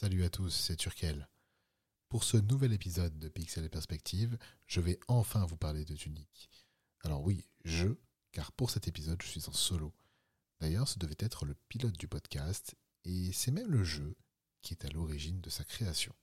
Salut 0.00 0.24
à 0.24 0.30
tous, 0.30 0.48
c'est 0.48 0.76
Turkel. 0.76 1.28
Pour 2.08 2.24
ce 2.24 2.38
nouvel 2.38 2.72
épisode 2.72 3.18
de 3.18 3.28
Pixel 3.28 3.66
et 3.66 3.68
Perspective, 3.68 4.38
je 4.66 4.80
vais 4.80 4.98
enfin 5.08 5.44
vous 5.44 5.58
parler 5.58 5.84
de 5.84 5.94
Tunic. 5.94 6.48
Alors 7.04 7.22
oui, 7.22 7.46
je, 7.66 7.88
car 8.32 8.50
pour 8.52 8.70
cet 8.70 8.88
épisode, 8.88 9.20
je 9.20 9.28
suis 9.28 9.46
en 9.46 9.52
solo. 9.52 9.92
D'ailleurs, 10.58 10.88
ce 10.88 10.98
devait 10.98 11.18
être 11.18 11.44
le 11.44 11.54
pilote 11.68 11.98
du 11.98 12.08
podcast, 12.08 12.76
et 13.04 13.30
c'est 13.34 13.50
même 13.50 13.70
le 13.70 13.84
jeu 13.84 14.16
qui 14.62 14.72
est 14.72 14.86
à 14.86 14.88
l'origine 14.88 15.42
de 15.42 15.50
sa 15.50 15.64
création. 15.64 16.14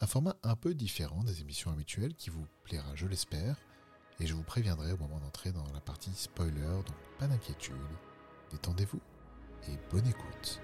Un 0.00 0.06
format 0.06 0.38
un 0.42 0.56
peu 0.56 0.72
différent 0.72 1.24
des 1.24 1.42
émissions 1.42 1.70
habituelles 1.70 2.14
qui 2.14 2.30
vous 2.30 2.46
plaira, 2.64 2.96
je 2.96 3.06
l'espère, 3.06 3.60
et 4.18 4.26
je 4.26 4.32
vous 4.32 4.44
préviendrai 4.44 4.92
au 4.92 4.96
moment 4.96 5.20
d'entrer 5.20 5.52
dans 5.52 5.70
la 5.74 5.82
partie 5.82 6.14
spoiler, 6.14 6.82
donc 6.86 6.96
pas 7.18 7.26
d'inquiétude, 7.26 7.76
détendez-vous 8.50 9.02
et 9.68 9.76
bonne 9.90 10.06
écoute. 10.06 10.62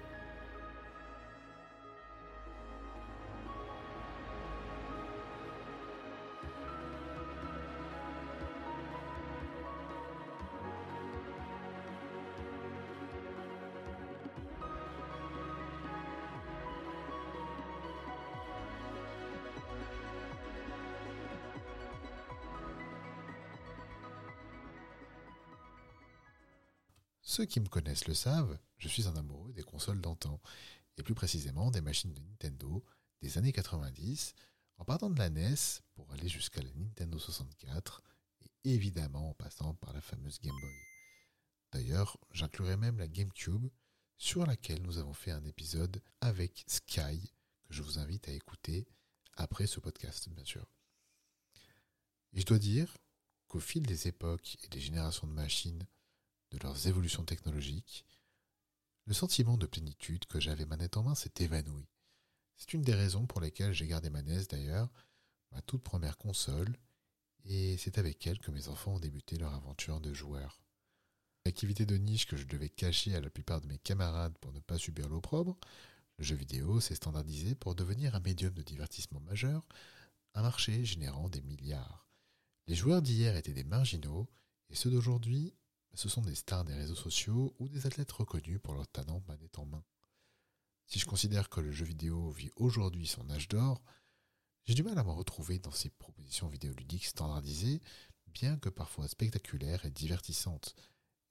Ceux 27.35 27.43
qui 27.43 27.59
me 27.59 27.67
connaissent 27.67 28.07
le 28.07 28.13
savent, 28.13 28.57
je 28.77 28.87
suis 28.87 29.09
un 29.09 29.15
amoureux 29.17 29.51
des 29.51 29.61
consoles 29.61 29.99
d'antan, 29.99 30.39
et 30.97 31.03
plus 31.03 31.15
précisément 31.15 31.69
des 31.69 31.81
machines 31.81 32.13
de 32.13 32.21
Nintendo 32.21 32.81
des 33.21 33.37
années 33.37 33.51
90, 33.51 34.35
en 34.77 34.85
partant 34.85 35.09
de 35.09 35.19
la 35.19 35.29
NES 35.29 35.81
pour 35.95 36.09
aller 36.13 36.29
jusqu'à 36.29 36.61
la 36.61 36.71
Nintendo 36.71 37.19
64, 37.19 38.01
et 38.63 38.73
évidemment 38.75 39.31
en 39.31 39.33
passant 39.33 39.73
par 39.73 39.91
la 39.91 39.99
fameuse 39.99 40.39
Game 40.39 40.55
Boy. 40.61 40.71
D'ailleurs, 41.73 42.17
j'inclurai 42.31 42.77
même 42.77 42.99
la 42.99 43.09
GameCube, 43.09 43.67
sur 44.15 44.45
laquelle 44.45 44.81
nous 44.83 44.97
avons 44.97 45.13
fait 45.13 45.31
un 45.31 45.43
épisode 45.43 46.01
avec 46.21 46.63
Sky, 46.67 47.33
que 47.65 47.73
je 47.73 47.83
vous 47.83 47.99
invite 47.99 48.29
à 48.29 48.31
écouter 48.31 48.87
après 49.35 49.67
ce 49.67 49.81
podcast, 49.81 50.29
bien 50.29 50.45
sûr. 50.45 50.71
Et 52.31 52.39
je 52.39 52.45
dois 52.45 52.59
dire 52.59 52.95
qu'au 53.49 53.59
fil 53.59 53.85
des 53.85 54.07
époques 54.07 54.55
et 54.63 54.69
des 54.69 54.79
générations 54.79 55.27
de 55.27 55.33
machines, 55.33 55.85
de 56.51 56.57
leurs 56.59 56.87
évolutions 56.87 57.25
technologiques, 57.25 58.05
le 59.05 59.13
sentiment 59.13 59.57
de 59.57 59.67
plénitude 59.67 60.25
que 60.25 60.39
j'avais 60.39 60.65
manette 60.65 60.97
en 60.97 61.03
main 61.03 61.15
s'est 61.15 61.33
évanoui. 61.39 61.87
C'est 62.57 62.73
une 62.73 62.81
des 62.81 62.95
raisons 62.95 63.27
pour 63.27 63.41
lesquelles 63.41 63.73
j'ai 63.73 63.87
gardé 63.87 64.09
ma 64.09 64.21
NES 64.21 64.45
d'ailleurs, 64.49 64.89
ma 65.51 65.61
toute 65.61 65.83
première 65.83 66.17
console, 66.17 66.75
et 67.43 67.77
c'est 67.77 67.97
avec 67.97 68.25
elle 68.25 68.39
que 68.39 68.51
mes 68.51 68.67
enfants 68.67 68.95
ont 68.95 68.99
débuté 68.99 69.37
leur 69.37 69.53
aventure 69.53 69.99
de 70.01 70.13
joueur. 70.13 70.59
L'activité 71.45 71.85
de 71.85 71.97
niche 71.97 72.25
que 72.25 72.37
je 72.37 72.47
devais 72.47 72.69
cacher 72.69 73.13
à 73.15 73.21
la 73.21 73.29
plupart 73.29 73.61
de 73.61 73.67
mes 73.67 73.77
camarades 73.77 74.37
pour 74.39 74.51
ne 74.51 74.59
pas 74.59 74.79
subir 74.79 75.07
l'opprobre, 75.07 75.57
le 76.17 76.23
jeu 76.23 76.35
vidéo 76.35 76.79
s'est 76.79 76.95
standardisé 76.95 77.53
pour 77.53 77.75
devenir 77.75 78.15
un 78.15 78.19
médium 78.21 78.53
de 78.53 78.63
divertissement 78.63 79.19
majeur, 79.19 79.67
un 80.33 80.41
marché 80.41 80.83
générant 80.83 81.29
des 81.29 81.41
milliards. 81.41 82.07
Les 82.67 82.75
joueurs 82.75 83.03
d'hier 83.03 83.35
étaient 83.35 83.53
des 83.53 83.63
marginaux, 83.63 84.27
et 84.69 84.75
ceux 84.75 84.89
d'aujourd'hui 84.89 85.53
ce 85.95 86.09
sont 86.09 86.21
des 86.21 86.35
stars 86.35 86.65
des 86.65 86.73
réseaux 86.73 86.95
sociaux 86.95 87.55
ou 87.59 87.69
des 87.69 87.85
athlètes 87.87 88.11
reconnus 88.11 88.59
pour 88.61 88.73
leur 88.73 88.87
talent 88.87 89.23
manette 89.27 89.57
en 89.59 89.65
main. 89.65 89.83
Si 90.87 90.99
je 90.99 91.05
considère 91.05 91.49
que 91.49 91.61
le 91.61 91.71
jeu 91.71 91.85
vidéo 91.85 92.29
vit 92.31 92.51
aujourd'hui 92.55 93.07
son 93.07 93.29
âge 93.29 93.47
d'or, 93.47 93.81
j'ai 94.65 94.73
du 94.73 94.83
mal 94.83 94.97
à 94.97 95.03
me 95.03 95.11
retrouver 95.11 95.59
dans 95.59 95.71
ces 95.71 95.89
propositions 95.89 96.47
vidéoludiques 96.47 97.05
standardisées, 97.05 97.81
bien 98.27 98.57
que 98.57 98.69
parfois 98.69 99.07
spectaculaires 99.07 99.85
et 99.85 99.91
divertissantes. 99.91 100.75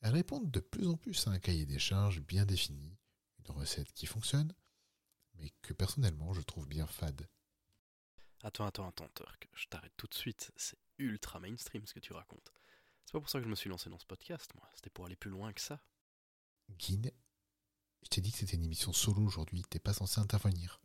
Elles 0.01 0.13
répondent 0.13 0.51
de 0.51 0.61
plus 0.61 0.87
en 0.89 0.97
plus 0.97 1.27
à 1.27 1.31
un 1.31 1.39
cahier 1.39 1.67
des 1.67 1.79
charges 1.79 2.21
bien 2.21 2.47
défini, 2.47 2.97
une 3.39 3.55
recette 3.55 3.93
qui 3.93 4.07
fonctionne, 4.07 4.53
mais 5.35 5.51
que 5.63 5.73
personnellement 5.73 6.33
je 6.33 6.43
trouve 6.43 6.67
bien 6.67 6.87
fade. 6.87 7.29
Attends, 8.43 8.67
attends, 8.67 8.89
attends, 8.89 9.09
Turk, 9.15 9.49
je 9.55 9.67
t'arrête 9.67 9.95
tout 9.97 10.07
de 10.07 10.15
suite, 10.15 10.53
c'est 10.57 10.79
ultra 10.99 11.41
mainstream 11.41 11.87
ce 11.87 11.95
que 11.95 12.01
tu 12.01 12.13
racontes. 12.13 12.53
C'est 13.05 13.13
pas 13.13 13.21
pour 13.21 13.31
ça 13.31 13.39
que 13.39 13.45
je 13.45 13.51
me 13.51 13.55
suis 13.55 13.71
lancé 13.71 13.91
dans 13.91 13.99
ce 13.99 14.07
podcast, 14.07 14.51
moi. 14.55 14.69
C'était 14.75 14.91
pour 14.91 15.07
aller 15.07 15.17
plus 15.17 15.31
loin 15.31 15.53
que 15.53 15.61
ça. 15.61 15.81
Guine, 16.79 17.11
je 18.03 18.09
t'ai 18.09 18.21
dit 18.21 18.33
que 18.33 18.39
c'était 18.39 18.57
une 18.57 18.65
émission 18.65 18.93
solo 18.93 19.23
aujourd'hui. 19.23 19.63
T'es 19.69 19.79
pas 19.79 19.93
censé 19.93 20.21
intervenir. 20.21 20.81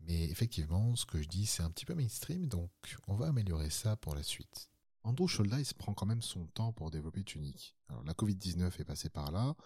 Mais 0.00 0.24
effectivement, 0.24 0.94
ce 0.96 1.06
que 1.06 1.20
je 1.20 1.28
dis, 1.28 1.46
c'est 1.46 1.62
un 1.62 1.70
petit 1.70 1.84
peu 1.84 1.94
mainstream, 1.94 2.46
donc 2.46 2.70
on 3.08 3.16
va 3.16 3.28
améliorer 3.28 3.70
ça 3.70 3.96
pour 3.96 4.14
la 4.14 4.22
suite. 4.22 4.70
Andrew 5.02 5.26
Scholdice 5.26 5.74
prend 5.74 5.94
quand 5.94 6.06
même 6.06 6.22
son 6.22 6.46
temps 6.46 6.72
pour 6.72 6.90
développer 6.90 7.24
Tunic. 7.24 7.74
Alors, 7.88 8.04
la 8.04 8.12
Covid-19 8.12 8.80
est 8.80 8.84
passée 8.84 9.10
par 9.10 9.32
là, 9.32 9.56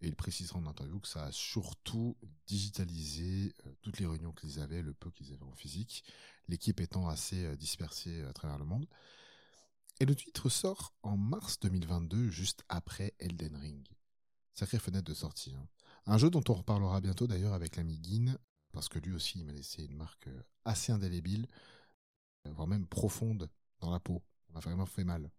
et 0.00 0.08
il 0.08 0.16
précisera 0.16 0.58
en 0.58 0.66
interview 0.66 0.98
que 0.98 1.08
ça 1.08 1.26
a 1.26 1.32
surtout 1.32 2.16
digitalisé 2.46 3.54
euh, 3.66 3.72
toutes 3.82 3.98
les 4.00 4.06
réunions 4.06 4.32
qu'ils 4.32 4.58
avaient, 4.58 4.82
le 4.82 4.94
peu 4.94 5.10
qu'ils 5.10 5.32
avaient 5.32 5.44
en 5.44 5.54
physique, 5.54 6.04
l'équipe 6.48 6.80
étant 6.80 7.08
assez 7.08 7.44
euh, 7.44 7.56
dispersée 7.56 8.22
à 8.22 8.32
travers 8.32 8.58
le 8.58 8.64
monde. 8.64 8.86
Et 10.00 10.04
le 10.04 10.14
titre 10.16 10.48
sort 10.48 10.94
en 11.02 11.16
mars 11.16 11.60
2022, 11.60 12.28
juste 12.28 12.64
après 12.68 13.14
Elden 13.18 13.56
Ring. 13.56 13.86
Sacrée 14.54 14.78
fenêtre 14.78 15.08
de 15.08 15.14
sortie. 15.14 15.54
Hein. 15.54 15.68
Un 16.06 16.18
jeu 16.18 16.30
dont 16.30 16.42
on 16.48 16.54
reparlera 16.54 17.00
bientôt 17.00 17.26
d'ailleurs 17.26 17.54
avec 17.54 17.76
l'ami 17.76 17.98
Guin, 17.98 18.36
parce 18.72 18.88
que 18.88 18.98
lui 18.98 19.12
aussi 19.12 19.38
il 19.38 19.44
m'a 19.44 19.52
laissé 19.52 19.84
une 19.84 19.96
marque 19.96 20.26
euh, 20.26 20.42
assez 20.64 20.92
indélébile, 20.92 21.46
euh, 22.46 22.52
voire 22.52 22.66
même 22.66 22.86
profonde 22.86 23.48
dans 23.80 23.90
la 23.90 24.00
peau. 24.00 24.22
On 24.48 24.54
m'a 24.54 24.60
vraiment 24.60 24.86
fait 24.86 25.04
mal. 25.04 25.30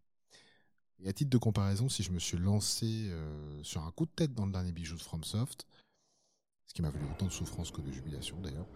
Et 0.99 1.09
à 1.09 1.13
titre 1.13 1.29
de 1.29 1.37
comparaison, 1.37 1.89
si 1.89 2.03
je 2.03 2.11
me 2.11 2.19
suis 2.19 2.37
lancé 2.37 3.09
euh, 3.09 3.61
sur 3.63 3.83
un 3.83 3.91
coup 3.91 4.05
de 4.05 4.11
tête 4.11 4.33
dans 4.33 4.45
le 4.45 4.51
dernier 4.51 4.71
bijou 4.71 4.95
de 4.95 5.01
FromSoft, 5.01 5.67
ce 6.65 6.73
qui 6.73 6.81
m'a 6.81 6.91
valu 6.91 7.05
autant 7.11 7.25
de 7.25 7.31
souffrance 7.31 7.71
que 7.71 7.81
de 7.81 7.91
jubilation 7.91 8.39
d'ailleurs, 8.39 8.67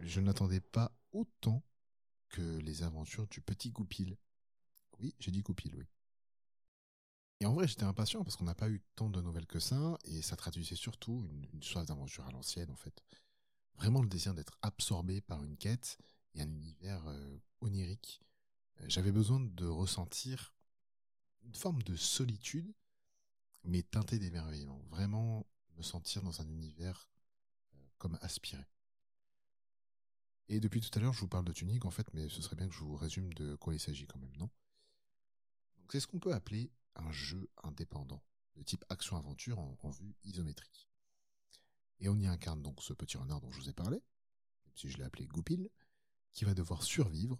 je 0.00 0.20
n'attendais 0.20 0.60
pas 0.60 0.92
autant 1.12 1.62
que 2.28 2.58
les 2.58 2.82
aventures 2.82 3.26
du 3.28 3.40
petit 3.40 3.70
Goupil, 3.70 4.16
oui, 5.00 5.14
j'ai 5.18 5.30
dit 5.30 5.42
Goupil, 5.42 5.74
oui. 5.76 5.86
Et 7.40 7.46
en 7.46 7.52
vrai, 7.52 7.68
j'étais 7.68 7.84
impatient 7.84 8.24
parce 8.24 8.36
qu'on 8.36 8.44
n'a 8.44 8.54
pas 8.54 8.70
eu 8.70 8.80
tant 8.94 9.10
de 9.10 9.20
nouvelles 9.20 9.46
que 9.46 9.58
ça, 9.58 9.98
et 10.04 10.22
ça 10.22 10.36
traduisait 10.36 10.76
surtout 10.76 11.28
une, 11.52 11.62
soif 11.62 11.84
d'aventure 11.86 12.26
à 12.26 12.32
l'ancienne, 12.32 12.70
en 12.70 12.76
fait. 12.76 13.04
Vraiment 13.74 14.00
le 14.00 14.08
désir 14.08 14.34
d'être 14.34 14.56
absorbé 14.62 15.20
par 15.20 15.44
une 15.44 15.58
quête 15.58 15.98
et 16.34 16.40
un 16.40 16.48
univers 16.48 17.06
euh, 17.08 17.38
onirique. 17.60 18.22
Euh, 18.80 18.86
j'avais 18.88 19.12
besoin 19.12 19.40
de 19.40 19.66
ressentir 19.66 20.54
une 21.42 21.54
forme 21.54 21.82
de 21.82 21.94
solitude, 21.94 22.72
mais 23.64 23.82
teintée 23.82 24.18
d'émerveillement. 24.18 24.80
Vraiment 24.88 25.46
me 25.76 25.82
sentir 25.82 26.22
dans 26.22 26.40
un 26.40 26.48
univers 26.48 27.10
euh, 27.74 27.78
comme 27.98 28.18
aspiré. 28.22 28.64
Et 30.48 30.58
depuis 30.58 30.80
tout 30.80 30.96
à 30.98 31.02
l'heure, 31.02 31.12
je 31.12 31.20
vous 31.20 31.28
parle 31.28 31.44
de 31.44 31.52
Tunic, 31.52 31.84
en 31.84 31.90
fait, 31.90 32.06
mais 32.14 32.30
ce 32.30 32.40
serait 32.40 32.56
bien 32.56 32.68
que 32.68 32.74
je 32.74 32.80
vous 32.80 32.96
résume 32.96 33.34
de 33.34 33.56
quoi 33.56 33.74
il 33.74 33.80
s'agit 33.80 34.06
quand 34.06 34.18
même, 34.18 34.36
non? 34.38 34.48
C'est 35.92 36.00
ce 36.00 36.06
qu'on 36.06 36.18
peut 36.18 36.34
appeler 36.34 36.70
un 36.96 37.10
jeu 37.12 37.48
indépendant, 37.62 38.22
de 38.56 38.62
type 38.62 38.84
action-aventure 38.88 39.58
en, 39.58 39.90
vue 39.90 40.14
isométrique. 40.24 40.88
Et 42.00 42.08
on 42.08 42.18
y 42.18 42.26
incarne 42.26 42.62
donc 42.62 42.82
ce 42.82 42.92
petit 42.92 43.16
renard 43.16 43.40
dont 43.40 43.50
je 43.50 43.60
vous 43.60 43.68
ai 43.68 43.72
parlé, 43.72 43.96
même 43.96 44.74
si 44.74 44.90
je 44.90 44.98
l'ai 44.98 45.04
appelé 45.04 45.26
Goupil, 45.26 45.68
qui 46.32 46.44
va 46.44 46.54
devoir 46.54 46.82
survivre 46.82 47.38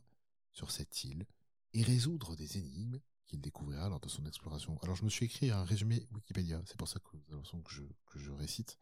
sur 0.53 0.71
cette 0.71 1.05
île 1.05 1.27
et 1.73 1.83
résoudre 1.83 2.37
des 2.37 2.59
énigmes 2.59 3.01
qu'il 3.27 3.41
découvrira 3.41 3.89
lors 3.89 4.01
de 4.01 4.09
son 4.09 4.25
exploration. 4.25 4.78
Alors 4.83 4.97
je 4.97 5.05
me 5.05 5.11
suis 5.11 5.27
écrit 5.27 5.51
un 5.51 5.65
résumé 5.65 6.07
Wikipédia, 6.13 6.63
c'est 6.67 6.77
pour 6.77 6.89
ça 6.89 7.01
que, 7.01 7.17
que, 7.17 7.71
je, 7.71 7.83
que 8.07 8.19
je 8.19 8.31
récite. 8.31 8.78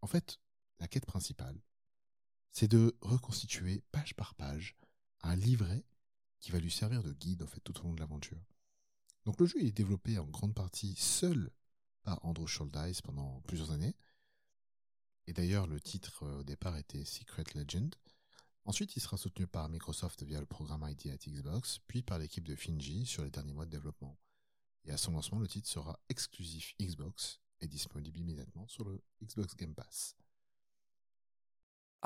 En 0.00 0.06
fait, 0.06 0.40
la 0.80 0.88
quête 0.88 1.06
principale, 1.06 1.60
c'est 2.50 2.68
de 2.68 2.96
reconstituer 3.00 3.82
page 3.92 4.14
par 4.14 4.34
page 4.34 4.76
un 5.22 5.36
livret 5.36 5.84
qui 6.46 6.52
va 6.52 6.60
lui 6.60 6.70
servir 6.70 7.02
de 7.02 7.12
guide 7.12 7.42
en 7.42 7.48
fait 7.48 7.58
tout 7.58 7.76
au 7.80 7.82
long 7.82 7.92
de 7.92 7.98
l'aventure. 7.98 8.40
Donc 9.24 9.40
le 9.40 9.46
jeu 9.46 9.60
est 9.64 9.72
développé 9.72 10.16
en 10.16 10.26
grande 10.26 10.54
partie 10.54 10.94
seul 10.94 11.50
par 12.04 12.24
Andrew 12.24 12.46
Scholdice 12.46 13.02
pendant 13.02 13.40
plusieurs 13.48 13.72
années. 13.72 13.96
Et 15.26 15.32
d'ailleurs 15.32 15.66
le 15.66 15.80
titre 15.80 16.22
euh, 16.22 16.38
au 16.38 16.44
départ 16.44 16.76
était 16.76 17.04
Secret 17.04 17.42
Legend. 17.56 17.92
Ensuite 18.64 18.94
il 18.94 19.00
sera 19.00 19.16
soutenu 19.16 19.48
par 19.48 19.68
Microsoft 19.68 20.22
via 20.22 20.38
le 20.38 20.46
programme 20.46 20.88
ID 20.88 21.08
at 21.08 21.28
Xbox, 21.28 21.80
puis 21.88 22.04
par 22.04 22.20
l'équipe 22.20 22.46
de 22.46 22.54
Finji 22.54 23.06
sur 23.06 23.24
les 23.24 23.30
derniers 23.30 23.52
mois 23.52 23.66
de 23.66 23.72
développement. 23.72 24.16
Et 24.84 24.92
à 24.92 24.96
son 24.96 25.10
lancement 25.10 25.40
le 25.40 25.48
titre 25.48 25.68
sera 25.68 25.98
exclusif 26.08 26.76
Xbox 26.80 27.40
et 27.60 27.66
disponible 27.66 28.20
immédiatement 28.20 28.68
sur 28.68 28.84
le 28.84 29.02
Xbox 29.20 29.56
Game 29.56 29.74
Pass. 29.74 30.14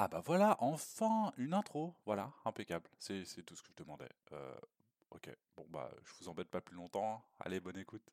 Ah 0.03 0.09
bah 0.09 0.23
voilà, 0.25 0.57
enfin 0.61 1.31
une 1.37 1.53
intro, 1.53 1.95
voilà, 2.07 2.33
impeccable, 2.47 2.89
c'est 2.99 3.23
tout 3.45 3.55
ce 3.55 3.63
que 3.63 3.69
je 3.69 3.85
demandais. 3.85 4.09
Euh, 4.33 4.59
ok, 5.11 5.29
bon 5.59 5.67
bah 5.69 5.91
je 6.03 6.13
vous 6.19 6.31
embête 6.31 6.49
pas 6.49 6.63
plus 6.63 6.75
longtemps, 6.75 7.23
allez 7.39 7.61
bonne 7.61 7.77
écoute. 7.77 8.11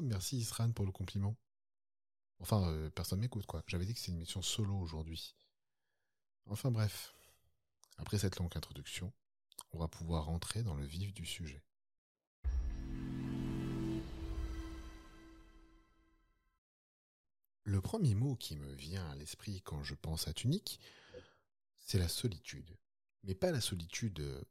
Merci 0.00 0.38
Isran 0.38 0.72
pour 0.72 0.86
le 0.86 0.92
compliment. 0.92 1.36
Enfin, 2.40 2.70
euh, 2.70 2.88
personne 2.88 3.20
m'écoute, 3.20 3.44
quoi. 3.44 3.62
J'avais 3.66 3.84
dit 3.84 3.92
que 3.92 4.00
c'est 4.00 4.12
une 4.12 4.16
émission 4.16 4.40
solo 4.40 4.78
aujourd'hui. 4.78 5.36
Enfin 6.46 6.70
bref, 6.70 7.14
après 7.98 8.16
cette 8.16 8.38
longue 8.38 8.56
introduction, 8.56 9.12
on 9.72 9.78
va 9.78 9.88
pouvoir 9.88 10.24
rentrer 10.24 10.62
dans 10.62 10.74
le 10.74 10.86
vif 10.86 11.12
du 11.12 11.26
sujet. 11.26 11.62
Le 17.68 17.82
premier 17.82 18.14
mot 18.14 18.34
qui 18.34 18.56
me 18.56 18.72
vient 18.72 19.06
à 19.10 19.14
l'esprit 19.14 19.60
quand 19.60 19.82
je 19.82 19.94
pense 19.94 20.26
à 20.26 20.32
Tunique, 20.32 20.80
c'est 21.76 21.98
la 21.98 22.08
solitude. 22.08 22.78
Mais 23.24 23.34
pas 23.34 23.50
la 23.50 23.60
solitude 23.60 24.20
euh, 24.20 24.42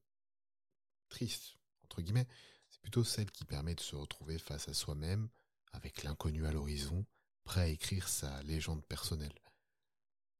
triste, 1.10 1.58
entre 1.86 2.04
guillemets, 2.04 2.28
c'est 2.70 2.80
plutôt 2.80 3.04
celle 3.04 3.32
qui 3.32 3.44
permet 3.44 3.74
de 3.74 3.80
se 3.80 3.96
retrouver 3.96 4.38
face 4.38 4.70
à 4.70 4.76
soi-même, 4.76 5.30
avec 5.72 6.04
l'inconnu 6.04 6.46
à 6.46 6.52
l'horizon, 6.52 7.08
prêt 7.44 7.62
à 7.62 7.68
écrire 7.70 8.08
sa 8.08 8.44
légende 8.44 8.86
personnelle. 8.86 9.42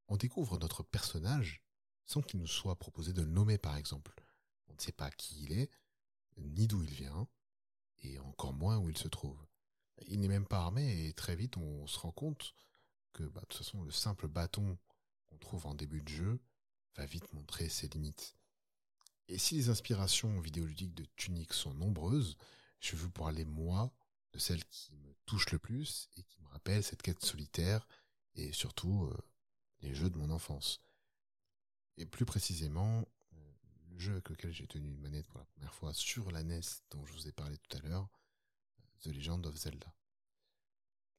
On 0.08 0.16
découvre 0.16 0.60
notre 0.60 0.84
personnage 0.84 1.64
sans 2.06 2.22
qu'il 2.22 2.40
nous 2.40 2.46
soit 2.46 2.78
proposé 2.78 3.12
de 3.12 3.24
le 3.24 3.32
nommer 3.32 3.58
par 3.58 3.76
exemple. 3.76 4.14
On 4.68 4.76
ne 4.76 4.80
sait 4.80 4.92
pas 4.92 5.10
qui 5.10 5.46
il 5.46 5.52
est, 5.54 5.72
ni 6.38 6.68
d'où 6.68 6.84
il 6.84 6.94
vient, 6.94 7.28
et 8.04 8.20
encore 8.20 8.54
moins 8.54 8.78
où 8.78 8.88
il 8.88 9.00
se 9.00 9.08
trouve. 9.08 9.44
Il 10.06 10.20
n'est 10.20 10.28
même 10.28 10.46
pas 10.46 10.60
armé 10.60 11.08
et 11.08 11.14
très 11.14 11.36
vite 11.36 11.58
on 11.58 11.88
se 11.88 12.00
rend 12.00 12.12
compte 12.12 12.54
que 13.14 13.24
bah, 13.24 13.42
de 13.42 13.46
toute 13.48 13.58
façon 13.58 13.84
le 13.84 13.92
simple 13.92 14.28
bâton 14.28 14.78
qu'on 15.30 15.38
trouve 15.38 15.66
en 15.66 15.74
début 15.74 16.02
de 16.02 16.10
jeu 16.10 16.40
va 16.96 17.06
vite 17.06 17.32
montrer 17.34 17.70
ses 17.70 17.88
limites. 17.88 18.36
Et 19.28 19.38
si 19.38 19.56
les 19.56 19.70
inspirations 19.70 20.40
vidéoludiques 20.40 20.94
de 20.94 21.06
Tunic 21.16 21.54
sont 21.54 21.74
nombreuses, 21.74 22.38
je 22.80 22.96
veux 22.96 23.10
parler 23.10 23.44
moi 23.44 23.92
de 24.34 24.40
celle 24.40 24.64
qui 24.66 24.96
me 24.96 25.14
touche 25.26 25.52
le 25.52 25.60
plus 25.60 26.10
et 26.16 26.24
qui 26.24 26.42
me 26.42 26.48
rappelle 26.48 26.84
cette 26.84 27.02
quête 27.02 27.24
solitaire 27.24 27.88
et 28.36 28.54
surtout 28.54 29.06
euh, 29.06 29.18
les 29.82 29.94
jeux 29.94 30.10
de 30.10 30.18
mon 30.18 30.30
enfance. 30.30 30.82
Et 31.98 32.06
plus 32.06 32.26
précisément, 32.26 33.06
euh, 33.34 33.54
le 33.90 34.00
jeu 34.00 34.14
avec 34.14 34.30
lequel 34.30 34.54
j'ai 34.54 34.68
tenu 34.68 34.90
une 34.90 35.02
manette 35.02 35.28
pour 35.28 35.40
la 35.40 35.46
première 35.46 35.74
fois 35.74 35.94
sur 35.94 36.32
la 36.32 36.44
NES 36.44 36.62
dont 36.92 37.06
je 37.06 37.14
vous 37.14 37.28
ai 37.28 37.32
parlé 37.32 37.58
tout 37.58 37.78
à 37.78 37.82
l'heure, 37.82 38.08
The 39.04 39.08
Legend 39.08 39.46
of 39.46 39.56
Zelda. 39.56 39.94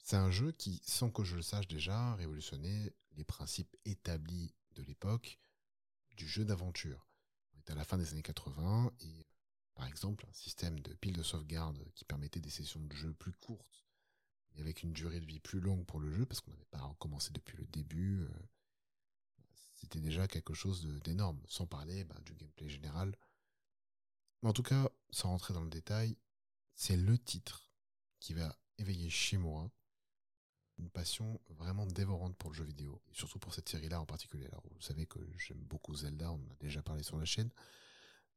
C'est 0.02 0.16
un 0.16 0.30
jeu 0.30 0.52
qui, 0.52 0.80
sans 0.86 1.10
que 1.10 1.24
je 1.24 1.36
le 1.36 1.42
sache 1.42 1.68
déjà, 1.68 2.14
révolutionnait 2.14 2.94
les 3.16 3.24
principes 3.24 3.76
établis 3.84 4.54
de 4.74 4.82
l'époque 4.82 5.38
du 6.16 6.26
jeu 6.26 6.44
d'aventure. 6.44 7.06
On 7.54 7.60
était 7.60 7.72
à 7.72 7.76
la 7.76 7.84
fin 7.84 7.98
des 7.98 8.10
années 8.12 8.22
80 8.22 8.92
et 9.00 9.26
par 9.74 9.86
exemple 9.86 10.26
un 10.28 10.32
système 10.32 10.80
de 10.80 10.94
pile 10.94 11.16
de 11.16 11.22
sauvegarde 11.22 11.84
qui 11.94 12.04
permettait 12.04 12.40
des 12.40 12.50
sessions 12.50 12.80
de 12.80 12.94
jeu 12.94 13.12
plus 13.14 13.32
courtes 13.32 13.84
mais 14.54 14.62
avec 14.62 14.82
une 14.82 14.92
durée 14.92 15.20
de 15.20 15.26
vie 15.26 15.40
plus 15.40 15.60
longue 15.60 15.84
pour 15.86 16.00
le 16.00 16.10
jeu 16.10 16.26
parce 16.26 16.40
qu'on 16.40 16.50
n'avait 16.50 16.64
pas 16.66 16.80
recommencé 16.80 17.30
depuis 17.32 17.56
le 17.56 17.66
début. 17.66 18.22
Euh, 18.22 18.28
c'était 19.74 20.00
déjà 20.00 20.26
quelque 20.26 20.54
chose 20.54 20.86
d'énorme, 21.04 21.40
sans 21.46 21.66
parler 21.66 22.04
bah, 22.04 22.16
du 22.24 22.34
gameplay 22.34 22.68
général. 22.68 23.16
Mais 24.42 24.48
en 24.48 24.52
tout 24.52 24.62
cas, 24.62 24.88
sans 25.10 25.28
rentrer 25.28 25.54
dans 25.54 25.62
le 25.62 25.70
détail, 25.70 26.16
c'est 26.74 26.96
le 26.96 27.18
titre 27.18 27.67
qui 28.20 28.34
va 28.34 28.56
éveiller 28.78 29.10
chez 29.10 29.36
moi 29.36 29.70
une 30.78 30.90
passion 30.90 31.40
vraiment 31.48 31.86
dévorante 31.86 32.36
pour 32.36 32.50
le 32.50 32.56
jeu 32.56 32.64
vidéo, 32.64 33.02
et 33.10 33.14
surtout 33.14 33.38
pour 33.38 33.52
cette 33.52 33.68
série-là 33.68 34.00
en 34.00 34.06
particulier. 34.06 34.46
Alors, 34.46 34.62
vous 34.70 34.80
savez 34.80 35.06
que 35.06 35.18
j'aime 35.36 35.58
beaucoup 35.58 35.94
Zelda, 35.94 36.30
on 36.30 36.36
en 36.36 36.50
a 36.52 36.56
déjà 36.60 36.82
parlé 36.82 37.02
sur 37.02 37.18
la 37.18 37.24
chaîne. 37.24 37.50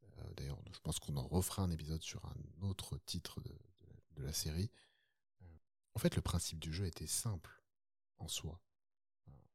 Euh, 0.03 0.33
d'ailleurs, 0.35 0.59
je 0.73 0.79
pense 0.79 0.99
qu'on 0.99 1.17
en 1.17 1.27
refera 1.27 1.61
un 1.61 1.71
épisode 1.71 2.01
sur 2.01 2.25
un 2.25 2.63
autre 2.63 2.97
titre 3.05 3.41
de, 3.41 3.53
la 4.17 4.33
série. 4.33 4.69
Euh, 5.41 5.45
en 5.95 5.99
fait, 5.99 6.15
le 6.15 6.21
principe 6.21 6.59
du 6.59 6.71
jeu 6.71 6.85
était 6.85 7.07
simple 7.07 7.63
en 8.19 8.27
soi. 8.27 8.61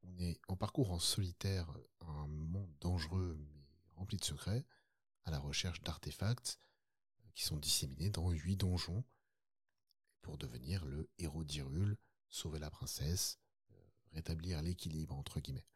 On, 0.03 0.19
est, 0.19 0.41
en 0.49 0.57
parcourt 0.57 0.91
en 0.91 0.99
solitaire 0.99 1.69
un 2.01 2.27
monde 2.27 2.73
dangereux 2.81 3.37
mais 3.39 3.65
rempli 3.95 4.17
de 4.17 4.25
secrets, 4.25 4.65
à 5.25 5.31
la 5.31 5.39
recherche 5.39 5.81
d'artefacts 5.83 6.59
qui 7.35 7.45
sont 7.45 7.57
disséminés 7.57 8.11
dans 8.11 8.31
huit 8.31 8.57
donjons 8.57 9.05
devenir 10.35 10.85
le 10.85 11.09
héros 11.19 11.45
d'Hyrule, 11.45 11.97
sauver 12.29 12.59
la 12.59 12.71
princesse, 12.71 13.39
euh, 13.71 13.75
rétablir 14.13 14.61
l'équilibre 14.63 15.15
entre 15.15 15.41
guillemets. 15.41 15.67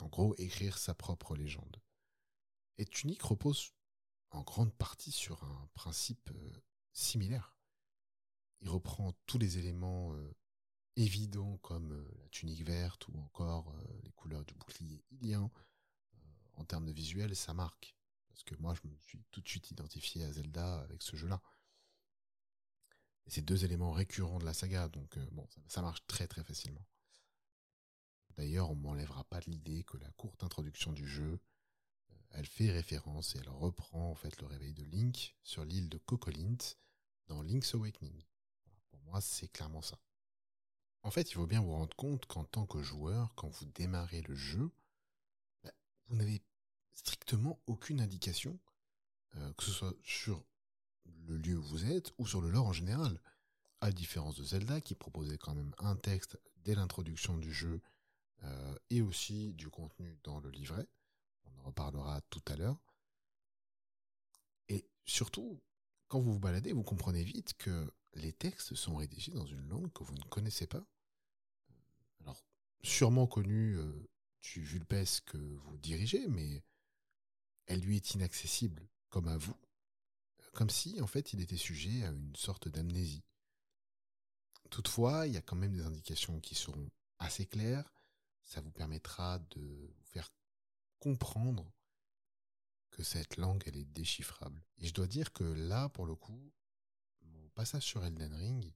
En 0.00 0.08
gros, 0.08 0.34
écrire 0.38 0.78
sa 0.78 0.94
propre 0.94 1.36
légende. 1.36 1.80
Et 2.78 2.86
Tunic 2.86 3.22
repose 3.22 3.72
en 4.30 4.42
grande 4.42 4.74
partie 4.74 5.12
sur 5.12 5.42
un 5.44 5.68
principe 5.74 6.30
euh, 6.30 6.62
similaire. 6.92 7.54
Il 8.60 8.70
reprend 8.70 9.12
tous 9.26 9.38
les 9.38 9.58
éléments 9.58 10.14
euh, 10.14 10.34
évidents 10.96 11.58
comme 11.58 12.06
la 12.18 12.28
tunique 12.30 12.64
verte 12.64 13.06
ou 13.08 13.18
encore 13.20 13.74
les 14.02 14.12
couleurs 14.12 14.46
du 14.46 14.54
bouclier 14.54 15.04
ilien. 15.10 15.50
en 16.54 16.64
termes 16.64 16.86
de 16.86 16.92
visuel, 16.92 17.36
ça 17.36 17.52
marque. 17.52 17.94
Parce 18.30 18.44
que 18.44 18.54
moi, 18.56 18.74
je 18.74 18.88
me 18.88 18.96
suis 18.96 19.22
tout 19.30 19.42
de 19.42 19.48
suite 19.48 19.70
identifié 19.70 20.24
à 20.24 20.32
Zelda 20.32 20.80
avec 20.80 21.02
ce 21.02 21.16
jeu-là. 21.16 21.42
Et 23.26 23.30
c'est 23.30 23.42
deux 23.42 23.64
éléments 23.64 23.92
récurrents 23.92 24.38
de 24.38 24.44
la 24.44 24.54
saga, 24.54 24.88
donc 24.88 25.16
euh, 25.16 25.26
bon, 25.32 25.46
ça, 25.68 25.82
marche 25.82 26.06
très 26.06 26.26
très 26.26 26.44
facilement. 26.44 26.84
D'ailleurs, 28.36 28.70
on 28.70 28.74
m'enlèvera 28.74 29.24
pas 29.24 29.40
de 29.40 29.50
l'idée 29.50 29.82
que 29.84 29.96
la 29.96 30.10
courte 30.12 30.44
introduction 30.44 30.92
du 30.92 31.06
jeu, 31.06 31.40
euh, 32.10 32.14
elle 32.30 32.46
fait 32.46 32.70
référence 32.70 33.34
et 33.34 33.38
elle 33.38 33.48
reprend 33.48 34.10
en 34.10 34.14
fait 34.14 34.40
le 34.40 34.46
réveil 34.46 34.74
de 34.74 34.84
Link 34.84 35.36
sur 35.42 35.64
l'île 35.64 35.88
de 35.88 35.98
Cocolint 35.98 36.56
dans 37.26 37.42
Link's 37.42 37.74
Awakening. 37.74 38.22
pour 38.90 39.00
moi, 39.00 39.20
c'est 39.20 39.48
clairement 39.48 39.82
ça. 39.82 39.98
En 41.02 41.10
fait, 41.10 41.30
il 41.30 41.34
faut 41.34 41.46
bien 41.46 41.60
vous 41.60 41.72
rendre 41.72 41.94
compte 41.96 42.26
qu'en 42.26 42.44
tant 42.44 42.66
que 42.66 42.82
joueur, 42.82 43.32
quand 43.36 43.48
vous 43.48 43.66
démarrez 43.66 44.22
le 44.22 44.34
jeu, 44.34 44.70
bah, 45.62 45.72
vous 46.08 46.16
n'avez 46.16 46.42
strictement 46.94 47.60
aucune 47.66 48.00
indication, 48.00 48.58
euh, 49.36 49.52
que 49.52 49.64
ce 49.64 49.70
soit 49.70 49.94
sur 50.02 50.44
le 51.26 51.38
lieu 51.38 51.58
où 51.58 51.62
vous 51.62 51.84
êtes 51.84 52.12
ou 52.18 52.26
sur 52.26 52.40
le 52.40 52.50
lore 52.50 52.66
en 52.66 52.72
général. 52.72 53.20
À 53.80 53.92
différence 53.92 54.36
de 54.36 54.44
Zelda 54.44 54.80
qui 54.80 54.94
proposait 54.94 55.38
quand 55.38 55.54
même 55.54 55.74
un 55.78 55.96
texte 55.96 56.38
dès 56.64 56.74
l'introduction 56.74 57.36
du 57.36 57.52
jeu 57.52 57.80
euh, 58.44 58.78
et 58.90 59.02
aussi 59.02 59.52
du 59.54 59.68
contenu 59.68 60.18
dans 60.24 60.40
le 60.40 60.50
livret. 60.50 60.86
On 61.44 61.60
en 61.60 61.62
reparlera 61.64 62.20
tout 62.30 62.42
à 62.46 62.56
l'heure. 62.56 62.80
Et 64.68 64.88
surtout, 65.04 65.60
quand 66.08 66.20
vous 66.20 66.34
vous 66.34 66.40
baladez, 66.40 66.72
vous 66.72 66.82
comprenez 66.82 67.22
vite 67.22 67.54
que 67.58 67.92
les 68.14 68.32
textes 68.32 68.74
sont 68.74 68.96
rédigés 68.96 69.32
dans 69.32 69.46
une 69.46 69.68
langue 69.68 69.92
que 69.92 70.04
vous 70.04 70.14
ne 70.14 70.22
connaissez 70.22 70.66
pas. 70.66 70.84
Alors, 72.20 72.44
sûrement 72.82 73.26
connue 73.26 73.76
euh, 73.76 74.08
du 74.42 74.62
Vulpes 74.62 75.24
que 75.26 75.36
vous 75.36 75.76
dirigez, 75.78 76.26
mais 76.28 76.64
elle 77.66 77.80
lui 77.80 77.96
est 77.96 78.14
inaccessible, 78.14 78.88
comme 79.10 79.28
à 79.28 79.36
vous 79.36 79.56
comme 80.56 80.70
si 80.70 81.00
en 81.02 81.06
fait 81.06 81.34
il 81.34 81.42
était 81.42 81.58
sujet 81.58 82.02
à 82.04 82.08
une 82.08 82.34
sorte 82.34 82.66
d'amnésie. 82.66 83.22
Toutefois, 84.70 85.26
il 85.26 85.34
y 85.34 85.36
a 85.36 85.42
quand 85.42 85.54
même 85.54 85.76
des 85.76 85.84
indications 85.84 86.40
qui 86.40 86.54
seront 86.54 86.90
assez 87.18 87.46
claires, 87.46 87.92
ça 88.42 88.62
vous 88.62 88.70
permettra 88.70 89.38
de 89.50 89.60
vous 89.60 90.04
faire 90.06 90.32
comprendre 90.98 91.70
que 92.90 93.02
cette 93.02 93.36
langue 93.36 93.62
elle 93.66 93.76
est 93.76 93.92
déchiffrable. 93.92 94.64
Et 94.78 94.86
je 94.86 94.94
dois 94.94 95.06
dire 95.06 95.32
que 95.34 95.44
là 95.44 95.90
pour 95.90 96.06
le 96.06 96.14
coup, 96.14 96.52
mon 97.20 97.48
passage 97.50 97.84
sur 97.84 98.04
Elden 98.04 98.34
Ring 98.34 98.72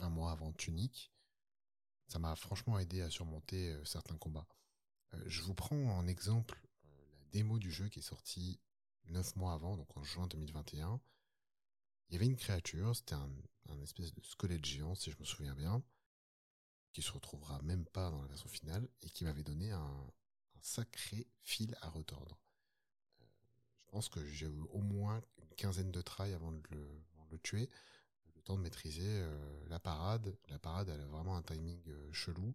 un 0.00 0.10
mois 0.10 0.30
avant 0.30 0.52
Tunic, 0.52 1.10
ça 2.06 2.18
m'a 2.18 2.36
franchement 2.36 2.78
aidé 2.78 3.00
à 3.00 3.10
surmonter 3.10 3.72
euh, 3.72 3.84
certains 3.84 4.16
combats. 4.16 4.46
Euh, 5.14 5.24
je 5.26 5.42
vous 5.42 5.54
prends 5.54 5.98
en 5.98 6.06
exemple 6.06 6.60
euh, 6.84 7.04
la 7.18 7.24
démo 7.32 7.58
du 7.58 7.72
jeu 7.72 7.88
qui 7.88 7.98
est 7.98 8.02
sortie 8.02 8.60
neuf 9.08 9.36
mois 9.36 9.52
avant, 9.52 9.76
donc 9.76 9.96
en 9.96 10.02
juin 10.02 10.26
2021, 10.26 11.00
il 12.08 12.14
y 12.14 12.16
avait 12.16 12.26
une 12.26 12.36
créature, 12.36 12.96
c'était 12.96 13.14
un, 13.14 13.30
espèce 13.82 14.14
de 14.14 14.22
squelette 14.22 14.64
géant, 14.64 14.94
si 14.94 15.10
je 15.10 15.18
me 15.18 15.24
souviens 15.24 15.54
bien, 15.54 15.82
qui 16.92 17.02
se 17.02 17.12
retrouvera 17.12 17.60
même 17.62 17.84
pas 17.84 18.10
dans 18.10 18.22
la 18.22 18.28
version 18.28 18.48
finale, 18.48 18.88
et 19.02 19.10
qui 19.10 19.24
m'avait 19.24 19.42
donné 19.42 19.70
un, 19.70 20.12
sacré 20.60 21.26
fil 21.42 21.76
à 21.80 21.88
retordre. 21.88 22.36
Euh, 23.20 23.26
je 23.84 23.90
pense 23.90 24.08
que 24.08 24.24
j'ai 24.26 24.46
eu 24.46 24.60
au 24.70 24.80
moins 24.80 25.22
une 25.38 25.54
quinzaine 25.54 25.92
de 25.92 26.00
trails 26.02 26.34
avant 26.34 26.50
de 26.50 26.60
le, 26.70 27.38
tuer, 27.38 27.70
le 28.34 28.42
temps 28.42 28.56
de 28.56 28.62
maîtriser 28.62 29.06
euh, 29.06 29.64
la 29.68 29.78
parade. 29.78 30.36
La 30.48 30.58
parade, 30.58 30.88
elle 30.88 31.00
a 31.00 31.06
vraiment 31.06 31.36
un 31.36 31.42
timing 31.42 31.80
euh, 31.88 32.12
chelou. 32.12 32.54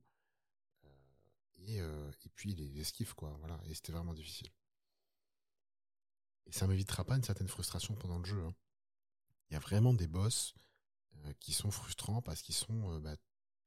Et, 1.65 1.79
puis 2.35 2.53
les 2.55 2.81
esquives, 2.81 3.15
quoi. 3.15 3.37
Voilà. 3.39 3.57
Et 3.67 3.73
c'était 3.73 3.93
vraiment 3.93 4.13
difficile. 4.13 4.49
Et 6.47 6.51
ça 6.51 6.67
m'évitera 6.67 7.03
pas 7.05 7.15
une 7.15 7.23
certaine 7.23 7.47
frustration 7.47 7.95
pendant 7.95 8.19
le 8.19 8.25
jeu. 8.25 8.43
Hein. 8.43 8.53
Il 9.49 9.53
y 9.53 9.57
a 9.57 9.59
vraiment 9.59 9.93
des 9.93 10.07
boss 10.07 10.55
euh, 11.25 11.33
qui 11.39 11.53
sont 11.53 11.71
frustrants 11.71 12.21
parce 12.21 12.41
qu'ils 12.41 12.55
sont 12.55 12.91
euh, 12.91 12.99
bah, 12.99 13.15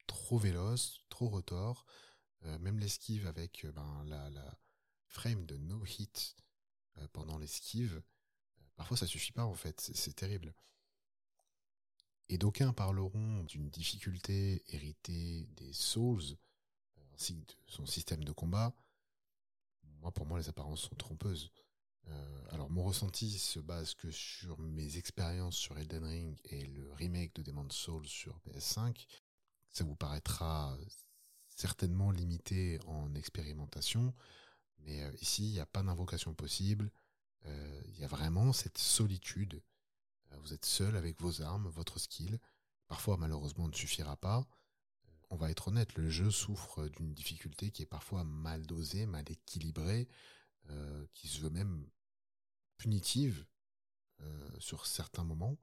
trop 0.06 0.38
véloces, 0.38 1.04
trop 1.08 1.28
retors. 1.28 1.86
Euh, 2.44 2.58
même 2.58 2.78
l'esquive 2.78 3.26
avec 3.26 3.66
ben, 3.74 4.04
la, 4.06 4.30
la, 4.30 4.58
frame 5.08 5.46
de 5.46 5.56
no 5.56 5.82
hit 5.86 6.36
pendant 7.12 7.38
l'esquive, 7.38 8.02
parfois 8.74 8.96
ça 8.96 9.06
suffit 9.06 9.32
pas 9.32 9.44
en 9.44 9.54
fait, 9.54 9.80
c'est 9.80 10.14
terrible. 10.14 10.52
Et 12.28 12.38
d'aucuns 12.38 12.72
parleront 12.72 13.44
d'une 13.44 13.70
difficulté 13.70 14.64
héritée 14.68 15.46
des 15.56 15.72
Souls, 15.72 16.36
ainsi 17.14 17.34
que 17.34 17.46
de 17.46 17.54
son 17.66 17.86
système 17.86 18.24
de 18.24 18.32
combat. 18.32 18.74
Moi, 20.00 20.12
pour 20.12 20.26
moi, 20.26 20.38
les 20.38 20.48
apparences 20.48 20.82
sont 20.82 20.94
trompeuses. 20.96 21.52
Euh, 22.76 22.80
mon 22.80 22.84
ressenti 22.84 23.38
se 23.38 23.58
base 23.58 23.94
que 23.94 24.10
sur 24.10 24.58
mes 24.58 24.98
expériences 24.98 25.56
sur 25.56 25.78
Elden 25.78 26.04
Ring 26.04 26.38
et 26.44 26.64
le 26.66 26.92
remake 26.92 27.34
de 27.34 27.42
Demon's 27.42 27.74
Souls 27.74 28.06
sur 28.06 28.38
PS5. 28.40 29.06
Ça 29.70 29.84
vous 29.84 29.96
paraîtra 29.96 30.76
certainement 31.48 32.10
limité 32.10 32.78
en 32.86 33.14
expérimentation, 33.14 34.14
mais 34.80 35.02
euh, 35.02 35.12
ici, 35.20 35.48
il 35.48 35.52
n'y 35.52 35.60
a 35.60 35.66
pas 35.66 35.82
d'invocation 35.82 36.34
possible. 36.34 36.90
Euh, 37.46 37.82
il 37.86 37.98
y 37.98 38.04
a 38.04 38.08
vraiment 38.08 38.52
cette 38.52 38.78
solitude. 38.78 39.62
Vous 40.42 40.52
êtes 40.52 40.66
seul 40.66 40.96
avec 40.96 41.20
vos 41.20 41.40
armes, 41.40 41.68
votre 41.68 41.98
skill. 41.98 42.38
Parfois, 42.88 43.16
malheureusement, 43.16 43.68
ne 43.68 43.74
suffira 43.74 44.16
pas 44.16 44.46
on 45.30 45.36
va 45.36 45.50
être 45.50 45.68
honnête, 45.68 45.94
le 45.96 46.08
jeu 46.08 46.30
souffre 46.30 46.86
d'une 46.88 47.12
difficulté 47.12 47.70
qui 47.70 47.82
est 47.82 47.86
parfois 47.86 48.22
mal 48.22 48.64
dosée, 48.64 49.06
mal 49.06 49.24
équilibrée, 49.28 50.08
euh, 50.70 51.06
qui 51.14 51.28
se 51.28 51.40
veut 51.40 51.50
même 51.50 51.84
punitive 52.76 53.46
euh, 54.20 54.50
sur 54.58 54.86
certains 54.86 55.24
moments. 55.24 55.56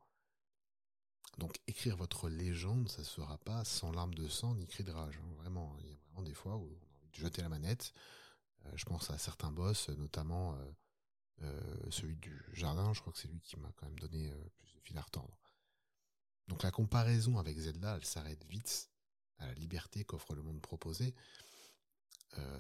Donc 1.38 1.58
écrire 1.68 1.98
votre 1.98 2.30
légende, 2.30 2.90
ça 2.90 3.00
ne 3.00 3.04
se 3.04 3.22
fera 3.22 3.38
pas 3.40 3.64
sans 3.66 3.92
larmes 3.92 4.14
de 4.14 4.28
sang 4.28 4.56
ni 4.56 4.68
cris 4.68 4.84
de 4.84 4.92
rage. 4.92 5.18
Hein. 5.18 5.34
Vraiment, 5.38 5.76
il 5.80 5.88
y 5.88 5.94
a 5.94 5.98
vraiment 6.06 6.24
des 6.24 6.34
fois 6.34 6.58
où 6.58 6.66
on 6.66 6.86
a 6.86 6.98
envie 6.98 7.10
de 7.10 7.16
jeter 7.16 7.42
la 7.42 7.50
manette. 7.50 7.94
Euh, 8.66 8.72
je 8.76 8.86
pense 8.86 9.10
à 9.10 9.18
certains 9.18 9.52
boss, 9.52 9.90
notamment 9.90 10.58
celui 11.90 12.16
du 12.16 12.42
jardin, 12.54 12.94
je 12.94 13.02
crois 13.02 13.12
que 13.12 13.20
c'est 13.20 13.28
lui 13.28 13.42
qui 13.42 13.58
m'a 13.58 13.70
quand 13.74 13.86
même 13.86 14.00
donné 14.00 14.32
plus 14.60 14.76
de 14.76 14.80
fil 14.80 14.98
à 14.98 15.02
retordre. 15.02 15.38
Donc 16.48 16.64
la 16.64 16.72
comparaison 16.72 17.38
avec 17.38 17.58
Zelda, 17.58 17.98
elle 17.98 18.06
s'arrête 18.06 18.46
vite 18.46 18.90
à 19.40 19.48
la 19.48 19.54
liberté 19.54 20.04
qu'offre 20.04 20.36
le 20.36 20.42
monde 20.42 20.62
proposé, 20.62 21.14
euh, 22.38 22.60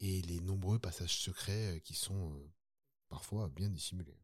et 0.00 0.22
les 0.22 0.40
nombreux 0.40 0.78
passages 0.78 1.18
secrets 1.18 1.76
euh, 1.76 1.78
qui 1.78 1.94
sont 1.94 2.32
euh, 2.32 2.52
parfois 3.08 3.48
bien 3.48 3.68
dissimulés. 3.68 4.18